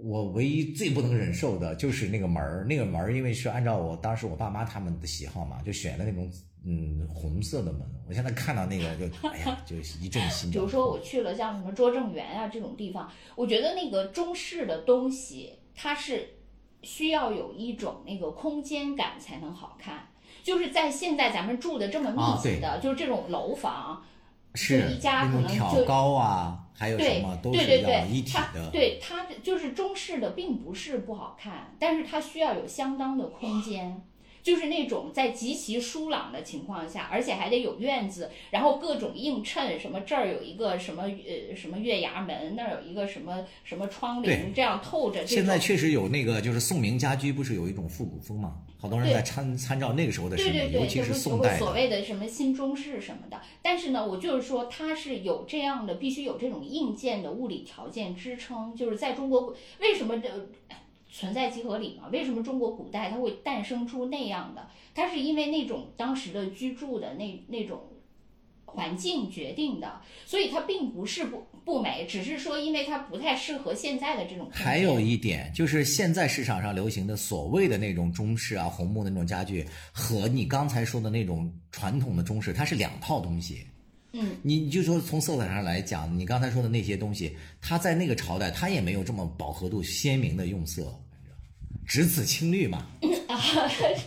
[0.00, 6.30] 我唯一最不能忍受的就是那个门儿，那个门儿因为是按照我当时我爸妈他们的喜好嘛，就选的那种
[6.68, 7.80] 嗯红色的门。
[8.06, 10.50] 我现在看到那个就哎呀，就一阵心。
[10.52, 16.28] 比如说我去了像什么拙政园啊这种地方，我觉得那个中式的东西它是
[16.82, 20.08] 需要有一种那个空间感才能好看。
[20.42, 24.02] 就是在现在咱们住的这么密集的，就是这种楼房，
[24.54, 26.64] 是一家可能挑高啊。
[26.72, 34.00] 还有什么都是要一体的，对它就是中式的，并不是不好看，但是它需要有相当的空间。
[34.48, 45.26] 就是那种在极其疏朗的情况下，而且还得有院子，然后各种映衬，什么这儿有一个什么呃什么月牙门，那儿有一个什么什么窗棂，这样透着。
[45.26, 48.54] 现在确实有那个，就是宋明家居不是有一种复古风吗？
[48.78, 53.38] 好多人在参参照那个时候的审美，尤其是宋代所谓的什么新中式什么的。
[53.60, 58.74] 但是呢，我就是说它是有这样的，必须有这种硬件的物理条件支撑。
[58.74, 60.30] 就是在中国，为什么这？
[61.10, 62.08] 存在即合理嘛？
[62.12, 64.68] 为什么中国古代它会诞生出那样的？
[64.94, 67.80] 它是因为那种当时的居住的那那种
[68.64, 74.48] 环境决定的，所以它并不是不不美，只是说因为它不太适合现在的这种。
[74.52, 83.66] 还有一点就是现在市场上流行的所谓的那种中式啊、红木的那种家具，和你刚才说的那种传统的中式，它是两套东西。
[84.12, 90.94] 嗯，你你就说从色彩上来讲，你刚才说的那些东西，它在那个朝代，它也没有这么饱和度鲜明的用色，
[91.86, 92.86] 只此青绿嘛。
[93.28, 93.38] 啊，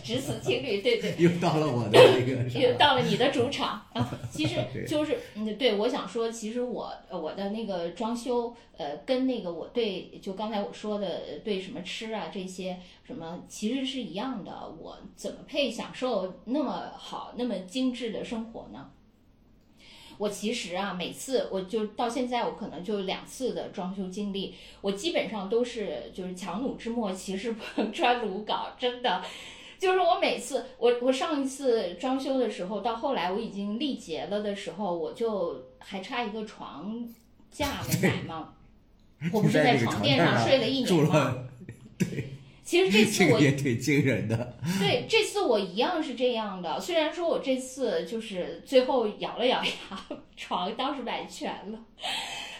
[0.02, 1.14] 只此青绿，对对。
[1.18, 2.60] 又到了我的那个。
[2.60, 4.18] 又到了你的主场啊！
[4.32, 14.68] 其实 就是，嗯，对，我想说，其实我我的那个装修，呃，跟那个我对就刚才我说的对什么吃啊这些什么，其实是一样的。
[14.80, 18.90] 我怎么配享受那么好、那么精致的生活呢？
[20.18, 29.22] 我其实啊，每次我就到现在，我可能就两次的装修经历，我基本上都是就是强弩之末，其实碰穿鲁稿，真的，
[29.78, 37.08] 就是我每次我我上一次装修的时候，到后来我已经力竭了的时候，我就还差一个床
[37.50, 38.54] 架没买吗？
[39.32, 41.36] 我不是在床垫上睡了一年吗？
[41.98, 42.31] 对。
[42.72, 44.58] 其实这次我也挺惊人的。
[44.80, 46.80] 对，这次我一样是这样的。
[46.80, 49.70] 虽然说我这次就是最后咬了咬牙，
[50.38, 51.78] 床当时买全了，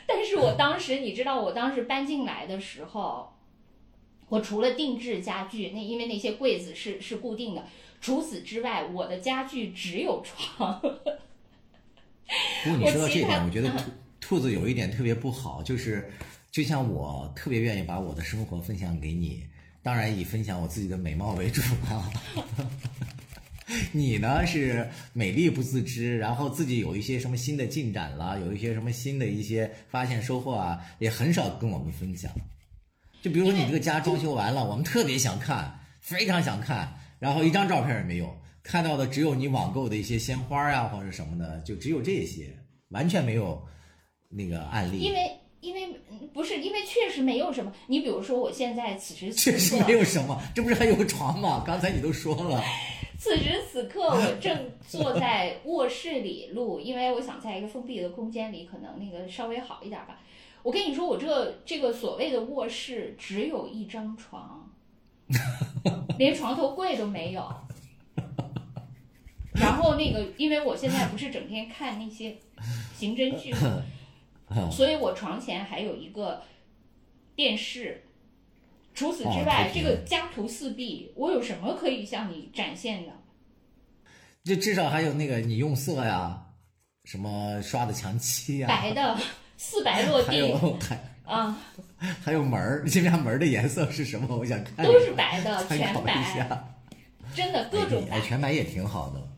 [0.06, 3.32] 但是我 当时你知道，我当时搬进来的时候，
[4.28, 7.64] 我除了定制家具，那因为那些柜子是是固定的，
[7.98, 10.78] 除此之外，我的家具只有床。
[10.78, 13.90] 不过你说到这点，我觉得兔
[14.20, 16.12] 兔子有一点特别不好，就是
[16.50, 19.44] 就像我特别愿意把我的生活分享给你。
[19.82, 22.08] 当然以分享我自己的美貌为主啊，
[23.90, 32.30] 你呢是美丽不自知，然后自己有一些什么新的进展了，有一些什么新的一些发现收获啊，也很少跟我们分享。
[33.20, 42.56] 就比如说你这个家装修完了，我们特别想看，非常想看，然后一张照片也没有，看到的只有你网购的一些鲜花呀或者什么的，就只有这些，
[42.90, 43.66] 完全没有
[44.28, 45.00] 那个案例。
[45.00, 45.41] 因为。
[45.62, 45.88] 因为
[46.34, 47.72] 不是，因为确实没有什么。
[47.86, 51.62] 你比如说，我现在此时此刻确实没有什么，这不是还有个床吗？
[51.64, 52.60] 刚才你都说了。
[53.16, 60.20] 此时此刻，我正坐在卧室里录，因为我想在一个封闭的空间里，可能那个稍微好一点吧。
[60.64, 64.68] 我跟你说，我这这个所谓的卧室只有一张床，
[66.18, 67.48] 连床头柜都没有。
[69.54, 72.36] 然后那个，因为我现在不是整天看那些
[72.96, 73.54] 刑侦剧
[74.60, 74.70] 吗？
[74.70, 76.42] 所以我床前还有一个
[77.34, 78.04] 电视，
[78.92, 83.12] 除此之外，这个家徒四壁，我有什么可以向你展现的？
[84.44, 86.46] 就至少还有那个你用色呀，
[87.04, 89.18] 什么刷的墙漆呀、白的，
[89.56, 90.26] 四白落地。
[90.26, 91.58] 还地有还啊，
[92.22, 94.36] 还有门儿，你这边门儿的颜色是什么？
[94.36, 96.68] 我想看都是白的，全白，下。
[97.34, 99.28] 真的各种哎，全白也挺好的，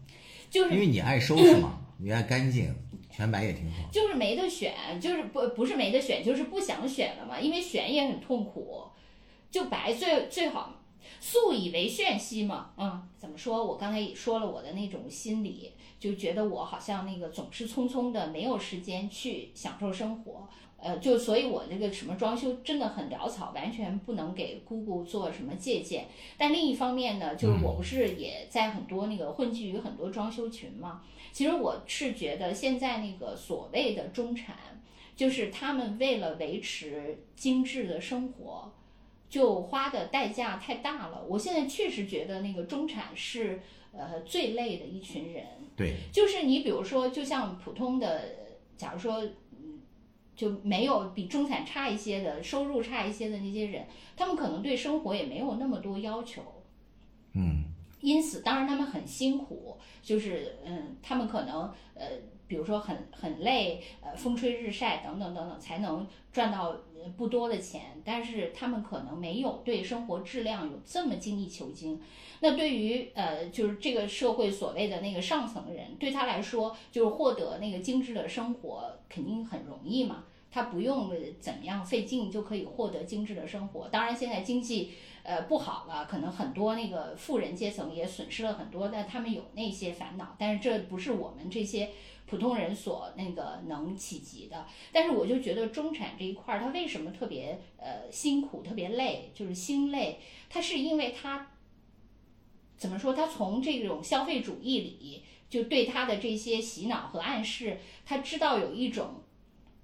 [0.51, 2.75] 就是因为你爱收拾嘛，你爱干净，
[3.15, 3.89] 全白也挺好。
[3.93, 8.83] 就是没得选，就是不不是没得选，就是不想选了嘛，因为选也很痛苦，
[9.51, 10.75] 就白最最好，
[11.21, 13.65] 素以为炫兮嘛，嗯，怎么说？
[13.65, 20.49] 我刚才也说了我的那种心理，就觉得我好像那个总是匆匆的，没有时间去享受生活。
[20.79, 26.07] 呃，就所以，我那个什么装修真的很潦草，完全不能给姑姑做什么借鉴。
[26.37, 31.03] 但另一方面呢，就是我不是也在很多那个混迹于很多装修群嘛，
[31.33, 34.57] 其实我是觉得现在那个所谓的中产，
[35.17, 38.71] 就是他们为了维持精致的生活，
[39.31, 41.25] 就花的代价太大了。
[41.27, 45.45] 我现在确实觉得那个中产是呃最累的一群人。
[45.77, 48.21] 对，就是你比如说，就像普通的，
[48.77, 49.29] 假如说，嗯，
[50.37, 53.87] 就没有比中产差一些的，收入差一些的那些人，
[54.17, 56.43] 他们可能对生活也没有那么多要求。
[57.33, 57.65] 嗯，
[58.01, 61.63] 因此，当然他们很辛苦，就是嗯，他们可能
[61.95, 62.07] 呃，
[62.47, 72.01] 比如说很很累，呃，风吹日晒等等等等，才能赚到呃不多的钱，但是他们可能没有对生活质量有这么精益求精。
[72.41, 81.11] 那对于呃，就是这个社会所谓的那个上层人，对他来说，就是获得那个精致的生活肯定很容易嘛，他不用
[81.41, 83.89] 怎么样费劲就可以获得精致的生活。
[83.89, 91.91] 当然，现在经济呃不好了，可能很多那个富人阶层也损失了很多，但他们有那些烦恼，但是这不是我们这些
[92.27, 94.67] 普通人所那个能企及的。
[94.93, 101.51] 但是我就觉得中产这一块儿，他为什么特别呃辛苦、特别累，就是心累，他是因为他
[102.77, 103.13] 怎么说？
[103.13, 109.23] 他从这种消费主义里，就对他的这些洗脑和暗示，他知道有一种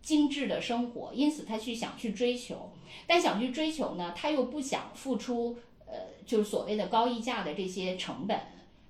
[0.03, 2.73] 精致的生活，因此他去想去追求，
[3.07, 5.95] 但想去追求呢，他又不想付出呃，
[6.27, 8.39] 就是所谓的高溢价的这些成本。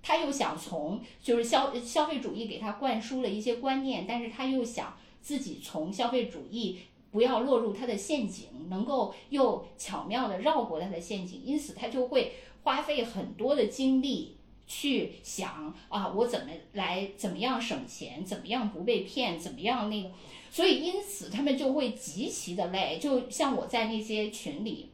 [0.02, 6.78] 他又想从就是消消费主义给他灌输了一些观念，但是他又想自己从消费主义
[7.10, 12.32] 不要落入他的陷阱，能够又巧妙的绕过他的陷阱，因此他就会
[12.62, 20.10] 花费很多的精力去想啊，我怎么来怎么样省钱，怎么样不被骗，怎么样那个，
[20.50, 24.92] 所以因此他们就会极其的累，就像我在那些群里，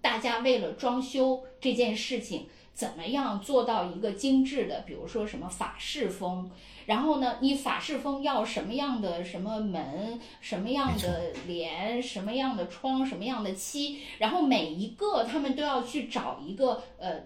[0.00, 2.46] 大家为了装修这件事情。
[2.78, 6.48] 怎么样做到一个精致的，比如说什么法式风，
[6.86, 17.24] 然后呢，你法式风要什么样的什么门，什么样的帘，什么样的窗，什么样的漆，然后每一个他们都要去找一个呃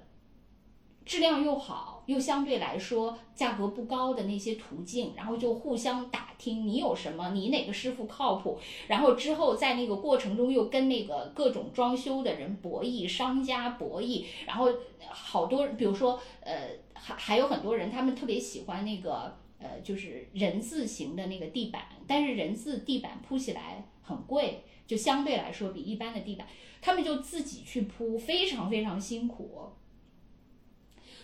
[1.04, 14.68] 质量又好又相对来说价格不高的那些途径，然后就互相打听你有什么，你哪个师傅靠谱，然后之后在那个过程中又跟那个各种装修的人博弈，商家博弈，然后
[15.08, 26.46] 好多，比如说呃还还有很多人他们特别喜欢那个呃就是人字形的那个地板，但是人字地板铺起来很贵，就相对来说比一般的地板，
[26.80, 29.72] 他们就自己去铺，非常非常辛苦。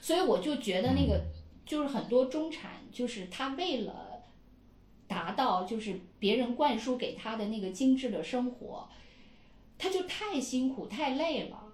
[0.00, 1.20] 所以我就觉得那个
[1.66, 4.22] 就是很多中产，就是他为了
[5.06, 8.88] 达到就是别人灌输给他的那个精致的生活，
[9.76, 11.64] 他就太辛苦太累了。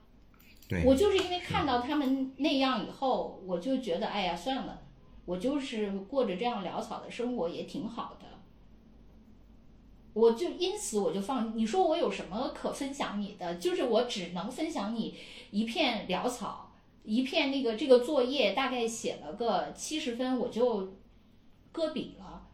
[0.69, 4.83] 对，我就是因为看到他们那样以后，我就觉得哎呀算了，
[5.25, 8.27] 我就是过着这样潦草的生活也挺好的。
[10.15, 13.57] 我就因此我就放，你说我有什么可分享你的？
[13.57, 15.17] 就是我只能分享你
[15.51, 16.64] 一片潦草。
[17.05, 20.97] 一片那个这个作业大概写了个七十分，我就
[21.71, 22.49] 搁笔了。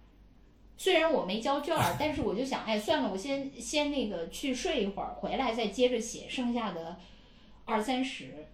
[0.76, 6.98] 虽然我没交卷儿，但是我就想，哎，算了，我先先那个去睡一会儿，回来再接着写剩下的
[7.64, 8.48] 二三十。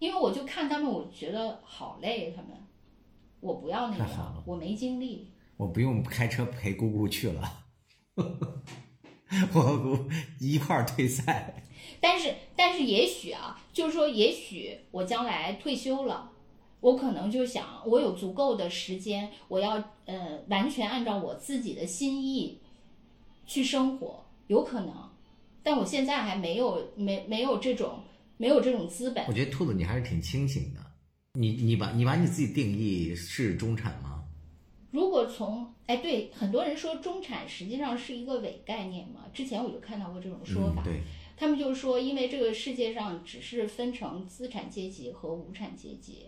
[0.00, 2.50] 因为我就看他们，我觉得好累，他们，
[3.40, 5.30] 我不要那太好了，样我没精力。
[5.56, 7.64] 我不用开车陪姑姑去了，
[8.16, 10.10] 我姑
[10.40, 11.62] 一块儿退赛。
[12.00, 16.30] 但是，但是也许啊，就是说，也许我将来退休了，
[16.80, 22.60] 我可能就想，我有足够的时间，我要呃完全按照我自己的心意
[23.46, 24.94] 去生活，有可能。
[25.62, 28.00] 但我现在还没有没没有这种
[28.36, 29.32] 没有这种资本我。
[29.32, 30.80] 觉得兔子你还是挺清醒的。
[31.32, 34.22] 你你把你把你自己定义是中产吗？
[34.90, 40.82] 如果从哎对，很多人说中产实际上是一个伪概念嘛，之前我就看到过这种说法。
[40.82, 41.00] 嗯，对，
[41.36, 46.26] 他们就是说，因为这个世界上只是分成资产阶级和无产阶级，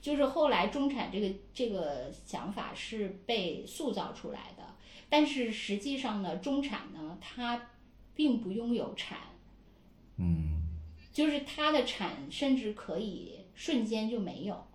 [0.00, 4.74] 就是后来中产这个这个想法是被塑造出来的，
[5.08, 7.70] 但是实际上呢，中产呢，它
[8.14, 9.18] 并不拥有产，
[10.16, 10.62] 嗯，
[11.12, 14.66] 就是它的产甚至可以瞬间就没有。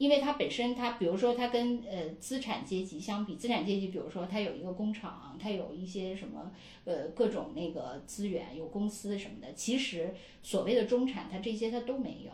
[0.00, 6.50] 因为它本身，它比如说它跟呃资产阶级相比，资产阶级比如说它有一个工厂，它有一些什么
[6.86, 9.52] 呃各种那个资源，有公司什么的。
[9.52, 12.32] 其实所谓的中产，它这些它都没有，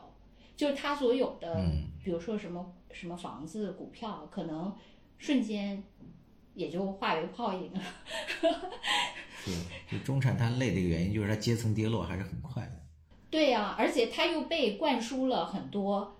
[0.56, 1.60] 就是它所有的，
[2.04, 4.72] 比如说什么什么房子、股票，可能
[5.18, 5.82] 瞬间
[6.54, 7.82] 也就化为泡影了。
[9.44, 9.52] 对，
[9.90, 12.80] 就中产它累的一个原因就是它阶层跌落还是很快的。
[13.28, 16.16] 对呀、而且它又被灌输了很多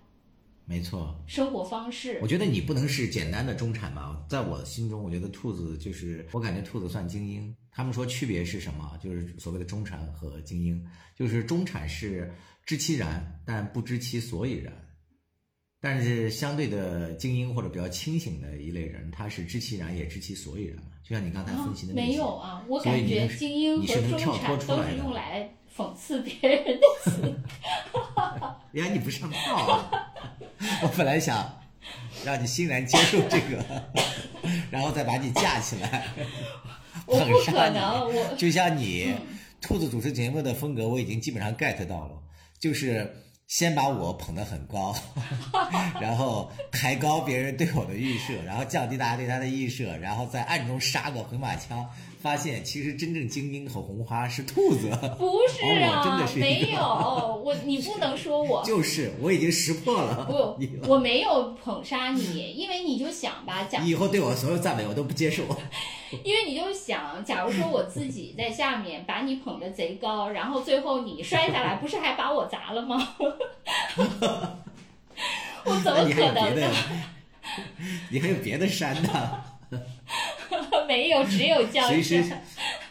[0.69, 2.27] 没错，生活方式我。
[2.27, 7.55] 觉得你不能是简单的中产吧，在我心中，我觉得兔子就是，我感觉兔子算精英。
[7.71, 8.99] 他们说区别是什么？
[9.01, 10.85] 就是所谓的中产和精英，
[11.15, 12.35] 就是中产是
[12.65, 14.73] 知其然，但不知其所以然。
[15.81, 20.77] 但是相对的精英或者比较清醒的一类人，他是知其然也知其所以然。
[21.05, 27.41] 就像你刚才啊分析的那些，没有啊，我感觉精英你和中是能跳脱产都是出来的用来讽刺别人的词。
[28.73, 29.91] 原来你不上套啊！
[30.83, 31.61] 我本来想
[32.25, 33.65] 让你欣然接受这个，
[34.71, 36.05] 然后再把你架起来。
[37.07, 39.19] 我不捧杀你可能，我就像你，嗯
[39.61, 42.13] 兔子主持节目的风格，我已经基本上 get 到了，
[42.61, 44.95] 就是先把我捧得很高，
[46.01, 51.89] 然后抬高别人对我的预设，然后降低大家对他的预设，然后在暗中杀个回马枪，
[52.27, 54.89] 发现其实真正精英和红花是兔子。
[55.17, 56.81] 不是哦真的啊，是没有
[57.45, 65.45] 我，你不能说我 就是，我已经识破了不你，我没有捧杀你，因为你就想吧， 假你以后对我所有赞美我都不接受。
[66.25, 73.15] 因为你就想，假如说我自己在下面把你捧得贼高，然后最后你摔下来，不是还把我砸了吗？
[75.65, 76.69] 我怎么可能呢？？
[78.11, 79.45] 你还有别的山呢？
[80.87, 82.43] 没有，只有江随时山。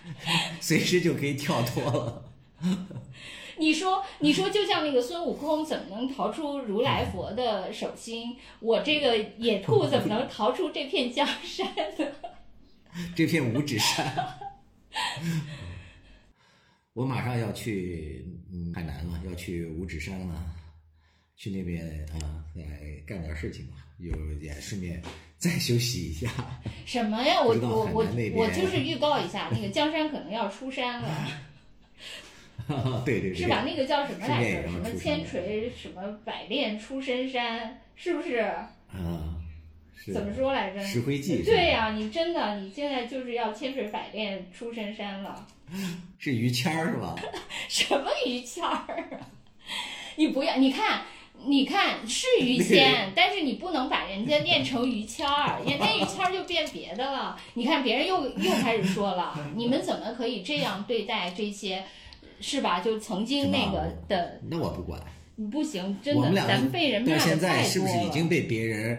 [0.59, 2.31] 随时就可以跳脱了。
[3.57, 8.35] 你说，你说，就像那个孙悟空怎么能逃出如来佛的手心？
[8.59, 11.65] 我这个野兔怎么能逃出这片江山
[11.97, 12.05] 呢？
[13.15, 14.13] 这片五指山。
[16.91, 20.35] 我马上要去嗯海南了，要去五指山了，
[21.37, 22.61] 去那边啊，再
[23.05, 24.11] 干点事情吧，有
[24.41, 25.01] 也顺便
[25.37, 26.27] 再休息一下。
[26.85, 27.41] 什么呀？
[27.41, 28.05] 我我我
[28.35, 31.09] 我就 是预告一下，那个江山可能要出山了，
[33.05, 33.63] 对对对，是吧？
[33.65, 34.63] 那个叫什么来着？
[34.63, 38.37] 什么千锤什么百炼出深山，是不是？
[38.39, 39.35] 啊，
[39.95, 40.83] 是怎么说来着？
[40.83, 45.45] 石灰记对呀、你真的，你现在就是要千锤百炼出深山了。
[46.19, 47.15] 是于谦儿是吧？
[47.67, 49.27] 什么于谦儿啊？
[50.15, 51.01] 你不要，你看，
[51.47, 57.37] 你看是于谦， 但是你不能把人家念成于谦儿， 人家于谦儿就变别的了。
[57.53, 61.83] 你看别人又又开始说了， 你们怎么可以这样对待这些，
[62.39, 62.79] 是吧？
[62.79, 64.99] 就曾经那个的，那我不管。
[65.51, 67.81] 不行，真的，咱们被人骂到的现在是。
[67.81, 68.97] 不是已经被别人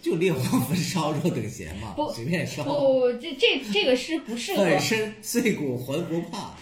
[0.00, 1.92] 就烈火焚烧若等闲嘛？
[1.96, 2.62] 不随便烧。
[2.62, 6.54] 不，这这这个诗不适合粉身碎骨浑不怕，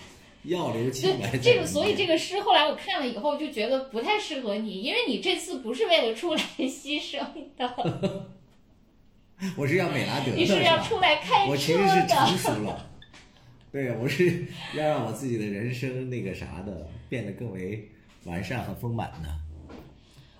[0.46, 7.18] 要留清白在这这个，所以这个诗后来我看了以后就觉得不太适合你，因为你这次不是为了出来 牺牲
[7.56, 8.26] 的，
[9.56, 12.38] 我是要美拉德的，你是要出来开我其车实是成的。
[12.38, 12.90] 熟了，
[13.72, 17.88] 对，我是要让我自己的人生那个啥的变得更为
[18.24, 19.28] 完善和丰满的。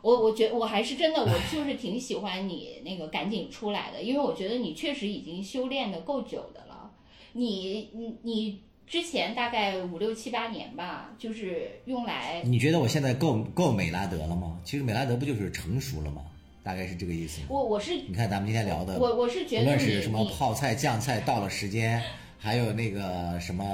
[0.03, 6.93] 我我觉我还是真的，我就是挺喜欢你那个赶紧出来的，因为我觉得你确实已经修炼的够久的了。
[7.33, 14.61] 你你你之前大概五六七八年吧，就是用来你觉得我现在够够美拉德了吗？
[14.65, 16.23] 其实美拉德不就是成熟了吗？
[16.63, 17.41] 大概是这个意思？
[17.49, 22.01] 我我是你看咱们今天聊的，我我是觉无得无论是什么泡菜、酱菜，到了时间，
[22.39, 23.65] 还有那个什么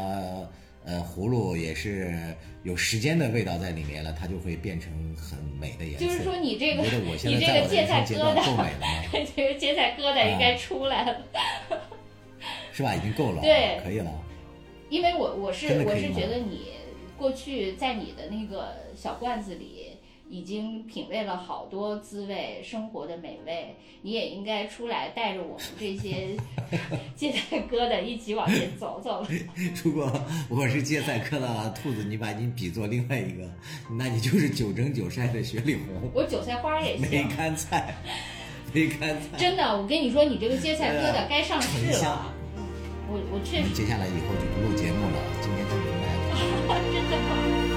[0.85, 2.19] 呃葫芦，也是
[2.63, 6.07] 有时间的味道在里面了，它就会变成很美的颜色。
[6.07, 9.03] 就是说你这个你觉得我现你这在在我的个芥菜疙瘩够美了吗？
[9.37, 11.17] 这个芥菜疙瘩应该出来了。
[12.73, 12.95] 是吧？
[12.95, 14.11] 已经够了，对可以了。
[14.93, 16.67] 因为我我是我是觉得你
[17.17, 19.87] 过去在你的那个小罐子里
[20.29, 26.37] 已经品味了好多滋味生活的美味，你也应该出来带着我们这些
[27.17, 29.27] 芥菜疙瘩一起往前走走。
[29.83, 30.13] 如果
[30.51, 33.51] 我是芥菜疙瘩兔子，你把你比作另外一个，
[33.97, 37.95] 那你就是九蒸九晒的雪里红，我韭菜花也行梅，干菜，
[38.75, 39.39] 梅干菜。
[39.39, 42.31] 真的，我跟你说，你这个芥菜疙瘩该上市了。
[43.13, 46.81] 我我确实接下来以后就不录节目了，今天就明白了。
[46.93, 47.72] 真的吗？